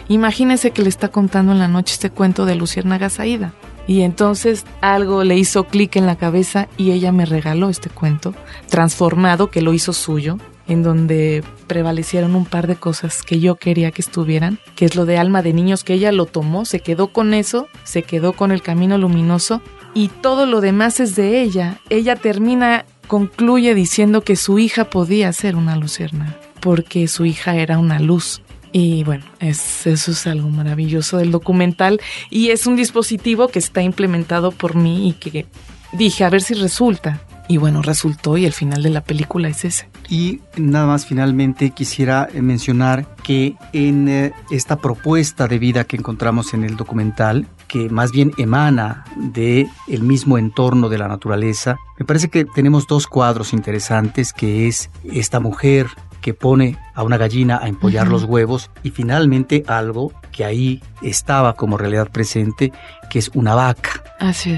Imagínese 0.09 0.71
que 0.71 0.83
le 0.83 0.88
está 0.88 1.09
contando 1.09 1.53
en 1.53 1.59
la 1.59 1.69
noche 1.69 1.95
este 1.95 2.11
cuento 2.11 2.47
de 2.47 2.55
Luciérnagas 2.55 3.21
Aida. 3.21 3.53
Y 3.87 4.03
entonces 4.03 4.64
algo 4.81 5.25
le 5.25 5.37
hizo 5.37 5.64
clic 5.64 5.97
en 5.97 6.07
la 6.07 6.16
cabeza 6.16 6.69
y 6.77 6.93
ella 6.93 7.12
me 7.12 7.27
regaló 7.27 7.71
este 7.71 7.90
cuento 7.90 8.35
transformado 8.69 9.51
que 9.51 9.62
lo 9.62 9.73
hizo 9.73 9.93
suyo, 9.93 10.38
en 10.69 10.85
donde 10.85 11.43
prevalecieron 11.66 12.37
un 12.37 12.45
par 12.45 12.69
de 12.69 12.77
cosas 12.77 13.23
que 13.23 13.40
yo 13.40 13.57
quería 13.57 13.90
que 13.90 14.03
estuvieran, 14.03 14.61
que 14.77 14.85
es 14.85 14.95
lo 14.95 15.07
de 15.07 15.19
alma 15.19 15.43
de 15.43 15.53
niños, 15.53 15.83
que 15.83 15.95
ella 15.95 16.12
lo 16.12 16.27
tomó, 16.27 16.64
se 16.64 16.81
quedó 16.81 17.09
con 17.09 17.35
eso, 17.35 17.66
se 17.83 18.05
quedó 18.05 18.33
con 18.33 18.53
el 18.53 18.62
camino 18.62 18.97
luminoso 18.97 19.61
y 19.93 20.09
todo 20.09 20.47
lo 20.47 20.61
demás 20.61 21.01
es 21.01 21.16
de 21.16 21.40
ella. 21.43 21.81
Ella 21.88 22.14
termina 22.14 22.85
concluye 23.11 23.75
diciendo 23.75 24.23
que 24.23 24.37
su 24.37 24.61
hija 24.61 24.88
podía 24.88 25.33
ser 25.33 25.57
una 25.57 25.75
lucierna, 25.75 26.37
porque 26.61 27.09
su 27.09 27.25
hija 27.25 27.57
era 27.57 27.77
una 27.77 27.99
luz. 27.99 28.40
Y 28.70 29.03
bueno, 29.03 29.25
es, 29.40 29.85
eso 29.85 30.12
es 30.12 30.29
algo 30.29 30.49
maravilloso 30.49 31.16
del 31.18 31.33
documental 31.33 32.01
y 32.31 32.51
es 32.51 32.68
un 32.68 32.77
dispositivo 32.77 33.49
que 33.49 33.59
está 33.59 33.83
implementado 33.83 34.53
por 34.53 34.77
mí 34.77 35.09
y 35.09 35.14
que 35.14 35.46
dije 35.90 36.23
a 36.23 36.31
ver 36.31 36.40
si 36.40 36.55
resulta. 36.55 37.20
Y 37.49 37.57
bueno, 37.57 37.83
resultó 37.83 38.37
y 38.37 38.44
el 38.44 38.53
final 38.53 38.85
de 38.85 38.90
la 38.90 39.01
película 39.01 39.49
es 39.49 39.64
ese. 39.64 39.88
Y 40.09 40.38
nada 40.57 40.87
más 40.87 41.05
finalmente 41.05 41.70
quisiera 41.70 42.29
eh, 42.33 42.40
mencionar 42.42 43.16
que 43.25 43.57
en 43.73 44.09
eh, 44.09 44.33
esta 44.53 44.77
propuesta 44.77 45.49
de 45.49 45.59
vida 45.59 45.83
que 45.83 45.96
encontramos 45.96 46.55
en 46.55 46.62
el 46.62 46.77
documental, 46.77 47.49
que 47.70 47.88
más 47.88 48.11
bien 48.11 48.33
emana 48.37 49.04
de 49.16 49.68
el 49.87 50.02
mismo 50.02 50.38
entorno 50.38 50.88
de 50.88 50.98
la 50.98 51.09
naturaleza, 51.09 51.76
me 51.98 52.04
parece 52.04 52.28
que 52.28 52.44
tenemos 52.44 52.87
dos 52.87 53.06
cuadros 53.06 53.52
interesantes, 53.52 54.33
que 54.33 54.66
es 54.66 54.90
esta 55.04 55.38
mujer 55.38 55.87
que 56.20 56.35
pone 56.35 56.76
a 56.94 57.02
una 57.02 57.16
gallina 57.16 57.61
a 57.62 57.68
empollar 57.68 58.09
los 58.09 58.24
huevos 58.24 58.70
y 58.83 58.90
finalmente 58.90 59.64
algo 59.68 60.12
que 60.33 60.44
ahí 60.44 60.83
estaba 61.00 61.54
como 61.54 61.78
realidad 61.78 62.11
presente, 62.11 62.72
que 63.09 63.18
es 63.18 63.30
una 63.35 63.54
vaca 63.54 64.02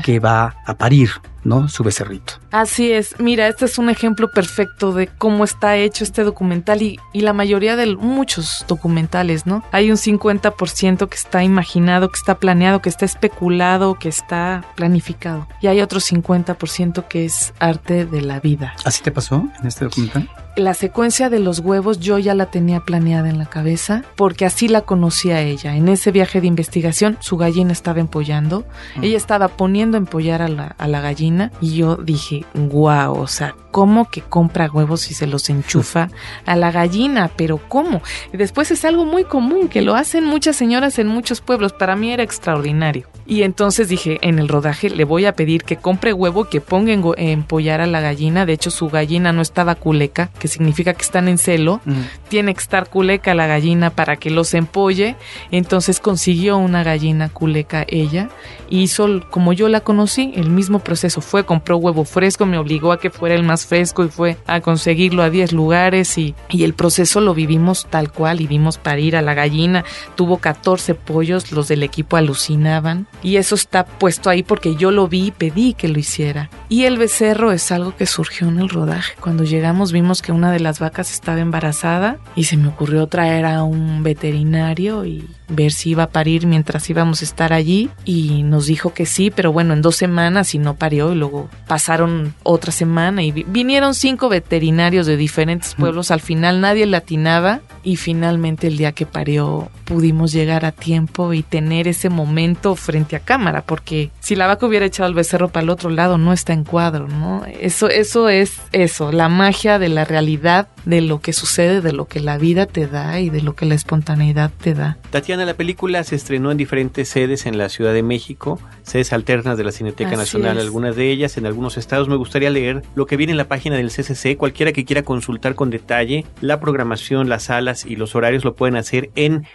que 0.03 0.19
va 0.19 0.57
a 0.67 0.75
parir 0.75 1.11
¿no? 1.45 1.69
Su 1.69 1.83
becerrito. 1.83 2.42
Así 2.53 2.93
es. 2.93 3.19
Mira, 3.19 3.49
este 3.49 3.65
es 3.65 3.79
un 3.79 3.89
ejemplo 3.89 4.31
perfecto 4.31 4.93
de 4.93 5.07
cómo 5.07 5.43
está 5.43 5.77
hecho 5.77 6.05
este 6.05 6.23
documental 6.23 6.83
y, 6.83 6.99
y 7.13 7.23
la 7.23 7.33
mayoría 7.33 7.77
de 7.77 7.97
muchos 7.97 8.65
documentales, 8.69 9.47
¿no? 9.47 9.65
Hay 9.73 9.91
un 9.91 9.97
50% 9.97 11.09
que 11.09 11.17
está 11.17 11.43
imaginado, 11.43 12.11
que 12.11 12.19
está 12.19 12.39
planeado, 12.39 12.83
que 12.83 12.91
está 12.91 13.07
especulado, 13.07 13.99
que 13.99 14.11
está 14.11 14.65
planificado. 14.77 15.49
Y 15.63 15.69
hay 15.69 15.81
otro 15.81 15.99
50% 15.99 17.09
que 17.09 17.25
es 17.25 17.55
arte 17.59 18.05
de 18.05 18.21
la 18.21 18.39
vida. 18.39 18.75
¿Así 18.85 19.03
te 19.03 19.11
pasó 19.11 19.49
en 19.61 19.67
este 19.67 19.87
documental? 19.87 20.29
La 20.55 20.75
secuencia 20.75 21.31
de 21.31 21.39
los 21.39 21.61
huevos 21.61 21.99
yo 21.99 22.19
ya 22.19 22.35
la 22.35 22.51
tenía 22.51 22.81
planeada 22.81 23.31
en 23.31 23.39
la 23.39 23.47
cabeza 23.47 24.05
porque 24.17 24.45
así 24.45 24.69
la 24.69 24.83
conocía 24.83 25.41
ella. 25.41 25.75
En 25.77 25.89
ese 25.89 26.11
viaje 26.11 26.43
de 26.43 26.47
investigación 26.47 27.17
su 27.21 27.39
gallina 27.39 27.73
estaba 27.73 28.01
empollando. 28.01 28.67
Ella 29.01 29.17
estaba 29.17 29.49
poniendo 29.49 29.97
a 29.97 30.01
empollar 30.01 30.43
a 30.43 30.49
la, 30.49 30.67
a 30.77 30.89
la 30.89 31.01
gallina 31.01 31.53
y 31.63 31.77
yo 31.77 31.97
dije, 31.97 32.42
guau, 32.55 33.19
o 33.19 33.27
sea, 33.27 33.55
¿cómo 33.71 34.09
que 34.09 34.21
compra 34.21 34.71
huevos 34.71 35.11
y 35.11 35.15
se 35.15 35.27
los 35.27 35.49
enchufa 35.51 36.09
a 36.47 36.57
la 36.57 36.71
gallina? 36.71 37.31
Pero 37.37 37.59
¿cómo? 37.69 38.03
Y 38.33 38.37
después 38.37 38.71
es 38.71 38.85
algo 38.85 39.05
muy 39.05 39.25
común 39.25 39.69
que 39.69 39.83
lo 39.83 39.95
hacen 39.95 40.25
muchas 40.25 40.57
señoras 40.57 40.99
en 40.99 41.09
muchos 41.09 41.41
pueblos. 41.41 41.73
Para 41.73 41.97
mí 41.97 42.13
era 42.13 42.23
extraordinario. 42.23 43.09
Y 43.27 43.43
entonces 43.43 43.89
dije, 43.89 44.19
en 44.23 44.39
el 44.39 44.49
rodaje 44.49 44.91
le 44.91 45.05
voy 45.05 45.27
a 45.27 45.35
pedir 45.35 45.63
que 45.63 45.77
compre 45.77 46.13
huevo, 46.13 46.45
que 46.45 46.61
ponga 46.61 46.93
en 46.93 47.03
empollar 47.17 47.81
a 47.81 47.87
la 47.87 48.01
gallina. 48.01 48.47
De 48.47 48.53
hecho, 48.53 48.71
su 48.71 48.89
gallina 48.89 49.33
no 49.33 49.43
estaba 49.43 49.75
culeca 49.75 50.31
que 50.39 50.49
significa 50.49 50.93
que 50.93 51.03
están 51.03 51.29
en 51.29 51.39
celo, 51.39 51.81
tiene 52.29 52.53
que 52.55 52.61
estar 52.61 52.89
culeca 52.89 53.35
la 53.35 53.47
gallina 53.47 53.91
para 53.91 54.17
que 54.17 54.31
los 54.31 54.55
empolle. 54.55 55.17
Entonces 55.51 56.01
consiguió 56.01 56.59
una 56.59 56.83
gallina 56.83 57.29
culeca 57.29 57.85
ella, 57.89 58.29
hizo 58.69 59.07
como 59.31 59.53
yo 59.53 59.69
la 59.69 59.81
conocí, 59.81 60.33
el 60.35 60.51
mismo 60.51 60.81
proceso 60.81 61.21
fue, 61.21 61.45
compró 61.45 61.77
huevo 61.77 62.05
fresco, 62.05 62.32
me 62.47 62.59
obligó 62.59 62.93
a 62.93 62.99
que 62.99 63.11
fuera 63.11 63.35
el 63.35 63.43
más 63.43 63.67
fresco 63.67 64.05
y 64.05 64.09
fue 64.09 64.37
a 64.47 64.61
conseguirlo 64.61 65.23
a 65.23 65.31
10 65.31 65.53
lugares 65.53 66.19
y, 66.19 66.35
y 66.49 66.65
el 66.65 66.75
proceso 66.75 67.21
lo 67.21 67.35
vivimos 67.35 67.87
tal 67.89 68.11
cual 68.11 68.41
y 68.41 68.47
vimos 68.47 68.79
parir 68.79 69.17
a 69.17 69.23
la 69.23 69.35
gallina, 69.35 69.85
tuvo 70.15 70.39
14 70.39 70.95
pollos, 70.95 71.53
los 71.53 71.69
del 71.69 71.83
equipo 71.83 72.17
alucinaban 72.17 73.07
y 73.23 73.37
eso 73.37 73.55
está 73.55 73.85
puesto 73.85 74.31
ahí 74.31 74.43
porque 74.43 74.77
yo 74.77 74.91
lo 74.91 75.09
vi 75.09 75.27
y 75.27 75.31
pedí 75.31 75.75
que 75.75 75.89
lo 75.89 75.99
hiciera. 75.99 76.51
Y 76.69 76.85
el 76.85 76.99
becerro 76.99 77.53
es 77.53 77.71
algo 77.71 77.95
que 77.97 78.07
surgió 78.07 78.49
en 78.49 78.59
el 78.59 78.69
rodaje. 78.69 79.15
Cuando 79.21 79.45
llegamos 79.45 79.93
vimos 79.93 80.23
que 80.23 80.33
una 80.33 80.51
de 80.51 80.61
las 80.61 80.81
vacas 80.81 81.13
estaba 81.13 81.41
embarazada 81.41 82.19
y 82.35 82.45
se 82.45 82.57
me 82.57 82.69
ocurrió 82.69 83.07
traer 83.07 83.45
a 83.45 83.63
un 83.63 84.03
veterinario 84.03 85.05
y 85.05 85.29
ver 85.49 85.73
si 85.73 85.91
iba 85.91 86.05
a 86.05 86.11
parir 86.11 86.47
mientras 86.47 86.89
íbamos 86.89 87.21
a 87.21 87.25
estar 87.25 87.53
allí 87.53 87.91
y 88.05 88.43
nos 88.43 88.67
dijo 88.67 88.95
que 88.95 89.07
sí, 89.07 89.31
pero 89.31 89.53
bueno, 89.53 89.75
en 89.75 89.83
dos 89.83 89.97
semanas 89.97 90.55
y 90.55 90.59
no 90.59 90.75
parió 90.75 91.13
y 91.13 91.17
luego 91.17 91.49
pasaron 91.67 92.35
otra 92.43 92.73
semana 92.73 93.23
y 93.23 93.33
vinieron 93.33 93.95
cinco 93.95 94.29
veterinarios 94.29 95.07
de 95.07 95.17
diferentes 95.17 95.75
pueblos, 95.75 96.11
al 96.11 96.21
final 96.21 96.61
nadie 96.61 96.87
latinaba 96.87 97.61
y 97.83 97.97
finalmente 97.97 98.69
el 98.69 98.77
día 98.77 98.93
que 98.93 99.07
parió 99.07 99.71
pudimos 99.85 100.33
llegar 100.33 100.65
a 100.65 100.73
tiempo 100.73 101.33
y 101.33 101.43
tener 101.43 101.89
ese 101.89 102.09
momento 102.09 102.77
frente 102.77 103.17
a 103.17 103.21
cámara, 103.21 103.63
porque 103.63 104.11
si 104.21 104.37
la 104.37 104.47
vaca 104.47 104.67
hubiera 104.67 104.87
echado 104.87 105.09
el 105.09 105.15
becerro 105.15 105.49
para 105.49 105.65
el 105.65 105.71
otro 105.71 105.91
lado 105.91 106.19
no 106.19 106.33
está 106.33 106.53
en 106.53 106.65
cuadro, 106.65 107.09
¿no? 107.09 107.45
Eso, 107.61 107.89
eso 107.89 108.29
es 108.29 108.61
eso, 108.73 109.13
la 109.13 109.29
magia 109.29 109.79
de 109.79 109.89
la 109.89 110.05
realidad, 110.05 110.69
de 110.85 111.01
lo 111.01 111.21
que 111.21 111.33
sucede, 111.33 111.81
de 111.81 111.93
lo 111.93 112.07
que 112.07 112.21
la 112.21 112.39
vida 112.39 112.67
te 112.67 112.87
da 112.87 113.21
y 113.21 113.31
de 113.31 113.43
lo 113.43 113.55
que 113.55 113.67
la 113.67 113.75
espontaneidad 113.75 114.51
te 114.51 114.75
da. 114.75 114.99
Tatiana, 115.11 115.45
la 115.45 115.55
película 115.55 116.03
se 116.05 116.17
estrenó 116.17 116.51
en 116.51 116.57
diferentes 116.57 117.09
sedes 117.09 117.47
en 117.47 117.59
la 117.59 117.69
Ciudad 117.69 117.93
de 117.93 118.03
México, 118.03 118.59
sedes 118.83 119.13
alternas 119.13 119.57
de 119.57 119.65
la 119.65 119.73
Cineteca 119.73 120.17
Nacional, 120.17 120.59
algunas 120.59 120.97
de 120.97 121.11
ellas 121.11 121.37
en 121.37 121.47
algunos 121.47 121.77
estados. 121.79 122.09
Me 122.09 122.17
gustaría 122.17 122.51
leer 122.51 122.83
lo 122.95 123.07
que 123.07 123.17
viene 123.17 123.33
en 123.33 123.39
la 123.39 123.49
página 123.49 123.77
del 123.77 123.91
CCC. 123.91 124.37
Cualquiera 124.37 124.73
que 124.73 124.85
quiera 124.85 125.03
consultar 125.03 125.55
con 125.55 125.71
detalle 125.71 126.25
la 126.41 126.61
programación, 126.61 127.29
las 127.29 127.45
salas 127.45 127.85
y 127.87 127.97
los 127.97 128.15
horarios 128.15 128.45
lo 128.45 128.55
pueden 128.55 128.77
hacer 128.77 129.11
en 129.15 129.47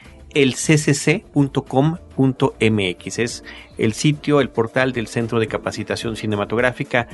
elccc.com.mx. 0.41 3.19
Es 3.19 3.43
el 3.77 3.93
sitio, 3.93 4.39
el 4.39 4.49
portal 4.49 4.93
del 4.93 5.07
Centro 5.07 5.39
de 5.39 5.47
Capacitación 5.47 6.15
Cinematográfica 6.15 7.07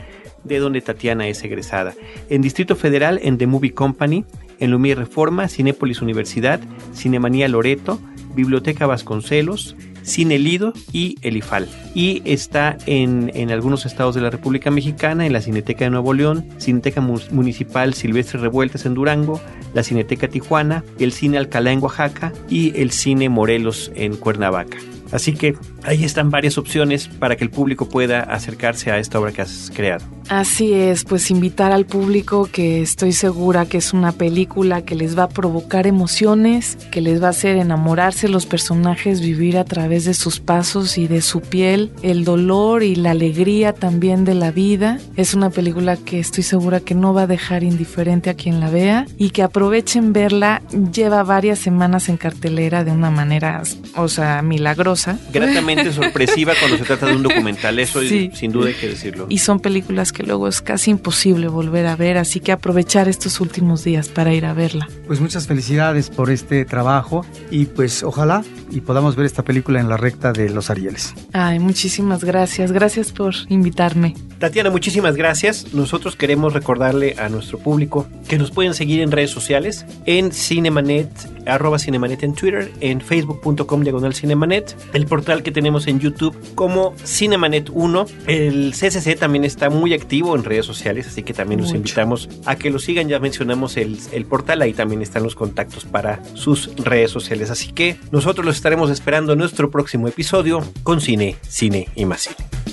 de 0.44 0.60
donde 0.60 0.82
Tatiana 0.82 1.28
es 1.28 1.44
egresada. 1.44 1.94
En 2.30 2.42
Distrito 2.42 2.76
Federal, 2.76 3.20
en 3.24 3.38
The 3.38 3.48
Movie 3.48 3.74
Company, 3.74 4.26
en 4.60 4.72
Lumière 4.72 4.96
Reforma, 4.96 5.48
Cinépolis 5.48 6.02
Universidad, 6.02 6.60
Cinemanía 6.94 7.48
Loreto, 7.48 8.00
Biblioteca 8.36 8.88
Vasconcelos, 8.88 9.76
Cine 10.04 10.40
Lido 10.40 10.74
y 10.92 11.18
el 11.22 11.38
IFAL. 11.38 11.68
Y 11.96 12.22
está 12.26 12.78
en, 12.86 13.32
en, 13.34 13.52
algunos 13.52 13.86
estados 13.86 14.16
de 14.16 14.22
la 14.22 14.30
República 14.30 14.72
Mexicana, 14.72 15.26
en 15.26 15.34
la 15.34 15.42
Cineteca 15.42 15.86
de 15.86 15.92
Nuevo 15.92 16.14
León, 16.14 16.46
Cineteca 16.60 17.02
Municipal 17.02 17.94
Silvestre 17.94 18.40
Revueltas 18.40 18.86
en 18.86 18.94
Durango, 18.94 19.42
la 19.74 19.84
Cineteca 19.84 20.28
Tijuana, 20.28 20.84
el 21.00 21.12
Cine 21.12 21.38
Alcalá 21.38 21.72
en 21.72 21.82
Oaxaca 21.82 22.34
y 22.50 22.80
el 22.80 22.92
Cine 22.92 23.30
Morelos 23.30 23.92
en 23.96 24.16
Cuernavaca. 24.16 24.78
Así 25.12 25.34
que 25.34 25.56
ahí 25.84 26.04
están 26.04 26.30
varias 26.30 26.58
opciones 26.58 27.08
para 27.08 27.36
que 27.36 27.44
el 27.44 27.50
público 27.50 27.90
pueda 27.90 28.22
acercarse 28.22 28.92
a 28.92 28.98
esta 28.98 29.20
obra 29.20 29.32
que 29.32 29.42
has 29.42 29.72
creado. 29.74 30.06
Así 30.30 30.74
es, 30.74 31.04
pues 31.04 31.30
invitar 31.32 31.72
al 31.72 31.86
público 31.86 32.48
que 32.52 32.82
estoy 32.82 33.12
segura 33.12 33.66
que 33.66 33.78
es 33.78 33.94
una 33.94 34.14
película 34.14 34.84
que 34.84 34.96
les 34.96 35.18
va 35.18 35.24
a 35.24 35.30
provocar 35.30 35.86
emociones, 35.86 36.78
que 36.92 37.02
les 37.02 37.22
va 37.22 37.28
a 37.28 37.32
hacer 37.32 37.58
enamorarse 37.58 38.30
los 38.30 38.46
personajes, 38.46 39.22
vivir 39.22 39.58
a 39.58 39.66
través 39.66 40.06
de 40.06 40.14
sus 40.14 40.40
pasos 40.40 40.98
y 40.98 41.08
de 41.08 41.22
su 41.22 41.42
piel, 41.42 41.92
el 42.02 42.24
dolor 42.24 42.84
y 42.84 42.96
la 42.96 43.12
alegría 43.12 43.74
también 43.74 44.24
de 44.24 44.36
la 44.36 44.52
vida. 44.52 45.00
Es 45.16 45.34
una 45.34 45.50
película 45.50 45.98
que 45.98 46.20
estoy 46.20 46.44
segura 46.44 46.80
que 46.80 46.96
no 46.96 47.14
va 47.14 47.24
a 47.24 47.28
dejar 47.28 47.64
indiferente 47.64 48.30
a 48.30 48.36
quien 48.36 48.60
la 48.60 48.70
vea 48.70 49.06
y 49.18 49.32
que 49.32 49.44
aprovechen 49.44 50.14
verla. 50.14 50.62
Lleva 50.94 51.24
varias 51.24 51.60
semanas 51.60 52.08
en 52.08 52.18
cartelera 52.18 52.84
de 52.84 52.92
una 52.92 53.12
manera, 53.12 53.62
o 53.96 54.08
sea, 54.08 54.42
milagrosa. 54.42 55.20
Gratamente 55.32 55.73
sorpresiva 55.94 56.54
cuando 56.60 56.78
se 56.78 56.84
trata 56.84 57.08
de 57.08 57.16
un 57.16 57.24
documental, 57.24 57.80
eso 57.80 58.02
Sí. 58.02 58.30
sin 58.34 58.52
duda 58.52 58.68
hay 58.68 58.74
que 58.76 58.90
decirlo. 58.90 59.26
Y 59.30 59.40
son 59.40 59.60
películas 59.60 60.12
que 60.12 60.24
luego 60.24 60.48
es 60.48 60.62
casi 60.62 60.92
imposible 60.92 61.48
volver 61.48 61.88
a 61.88 61.96
ver, 61.96 62.18
así 62.18 62.40
que 62.40 62.52
aprovechar 62.52 63.08
estos 63.08 63.40
últimos 63.42 63.84
días 63.84 64.10
para 64.10 64.34
ir 64.34 64.46
a 64.46 64.54
verla. 64.54 64.88
Pues 65.08 65.20
muchas 65.20 65.48
felicidades 65.48 66.10
por 66.10 66.30
este 66.30 66.66
trabajo 66.66 67.26
y 67.52 67.66
pues 67.66 68.04
ojalá 68.04 68.44
y 68.72 68.82
podamos 68.82 69.16
ver 69.16 69.26
esta 69.26 69.44
película 69.44 69.80
en 69.80 69.90
la 69.90 69.98
recta 69.98 70.32
de 70.34 70.50
los 70.50 70.70
Arieles. 70.70 71.14
Ay, 71.34 71.60
muchísimas 71.60 72.24
gracias. 72.24 72.72
Gracias 72.72 73.12
por 73.12 73.34
invitarme. 73.50 74.16
Tatiana, 74.44 74.70
muchísimas 74.70 75.16
gracias. 75.16 75.74
Nosotros 75.74 76.18
queremos 76.18 76.52
recordarle 76.52 77.16
a 77.18 77.30
nuestro 77.30 77.60
público 77.60 78.10
que 78.28 78.38
nos 78.38 78.52
pueden 78.52 78.74
seguir 78.74 79.00
en 79.00 79.10
redes 79.10 79.32
sociales, 79.32 79.86
en 80.06 80.34
Cinemanet, 80.34 81.08
arroba 81.46 81.80
Cinemanet 81.80 82.24
en 82.24 82.34
Twitter, 82.34 82.70
en 82.82 83.00
facebook.com 83.00 83.84
diagonal 83.84 84.14
Cinemanet, 84.14 84.76
el 84.92 85.06
portal 85.06 85.44
que 85.44 85.52
tenemos 85.52 85.88
en 85.88 86.02
YouTube 86.02 86.36
como 86.56 86.94
Cinemanet 87.06 87.70
1. 87.72 88.06
El 88.28 88.74
CCC 88.74 89.18
también 89.18 89.46
está 89.46 89.70
muy 89.70 89.94
activo 89.94 90.36
en 90.36 90.44
redes 90.44 90.66
sociales, 90.66 91.08
así 91.08 91.24
que 91.24 91.34
también 91.34 91.62
Mucho. 91.62 91.78
invitamos 91.78 92.28
a 92.44 92.58
que 92.58 92.70
lo 92.70 92.80
sigan. 92.80 93.08
Ya 93.08 93.20
mencionamos 93.20 93.78
el, 93.78 93.98
el 94.12 94.26
portal, 94.26 94.62
ahí 94.62 94.74
también 94.74 95.02
están 95.02 95.24
los 95.24 95.36
contactos 95.36 95.86
para 95.86 96.22
sus 96.34 96.70
redes 96.84 97.12
sociales. 97.12 97.50
Así 97.50 97.72
que 97.72 97.96
nosotros 98.12 98.46
los 98.46 98.58
estaremos 98.58 98.90
esperando 98.90 99.32
en 99.32 99.40
nuestro 99.40 99.72
próximo 99.72 100.10
episodio 100.10 100.62
con 100.84 101.00
Cine, 101.00 101.38
Cine 101.48 101.88
y 101.96 102.04
más 102.04 102.24
Cine. 102.24 102.73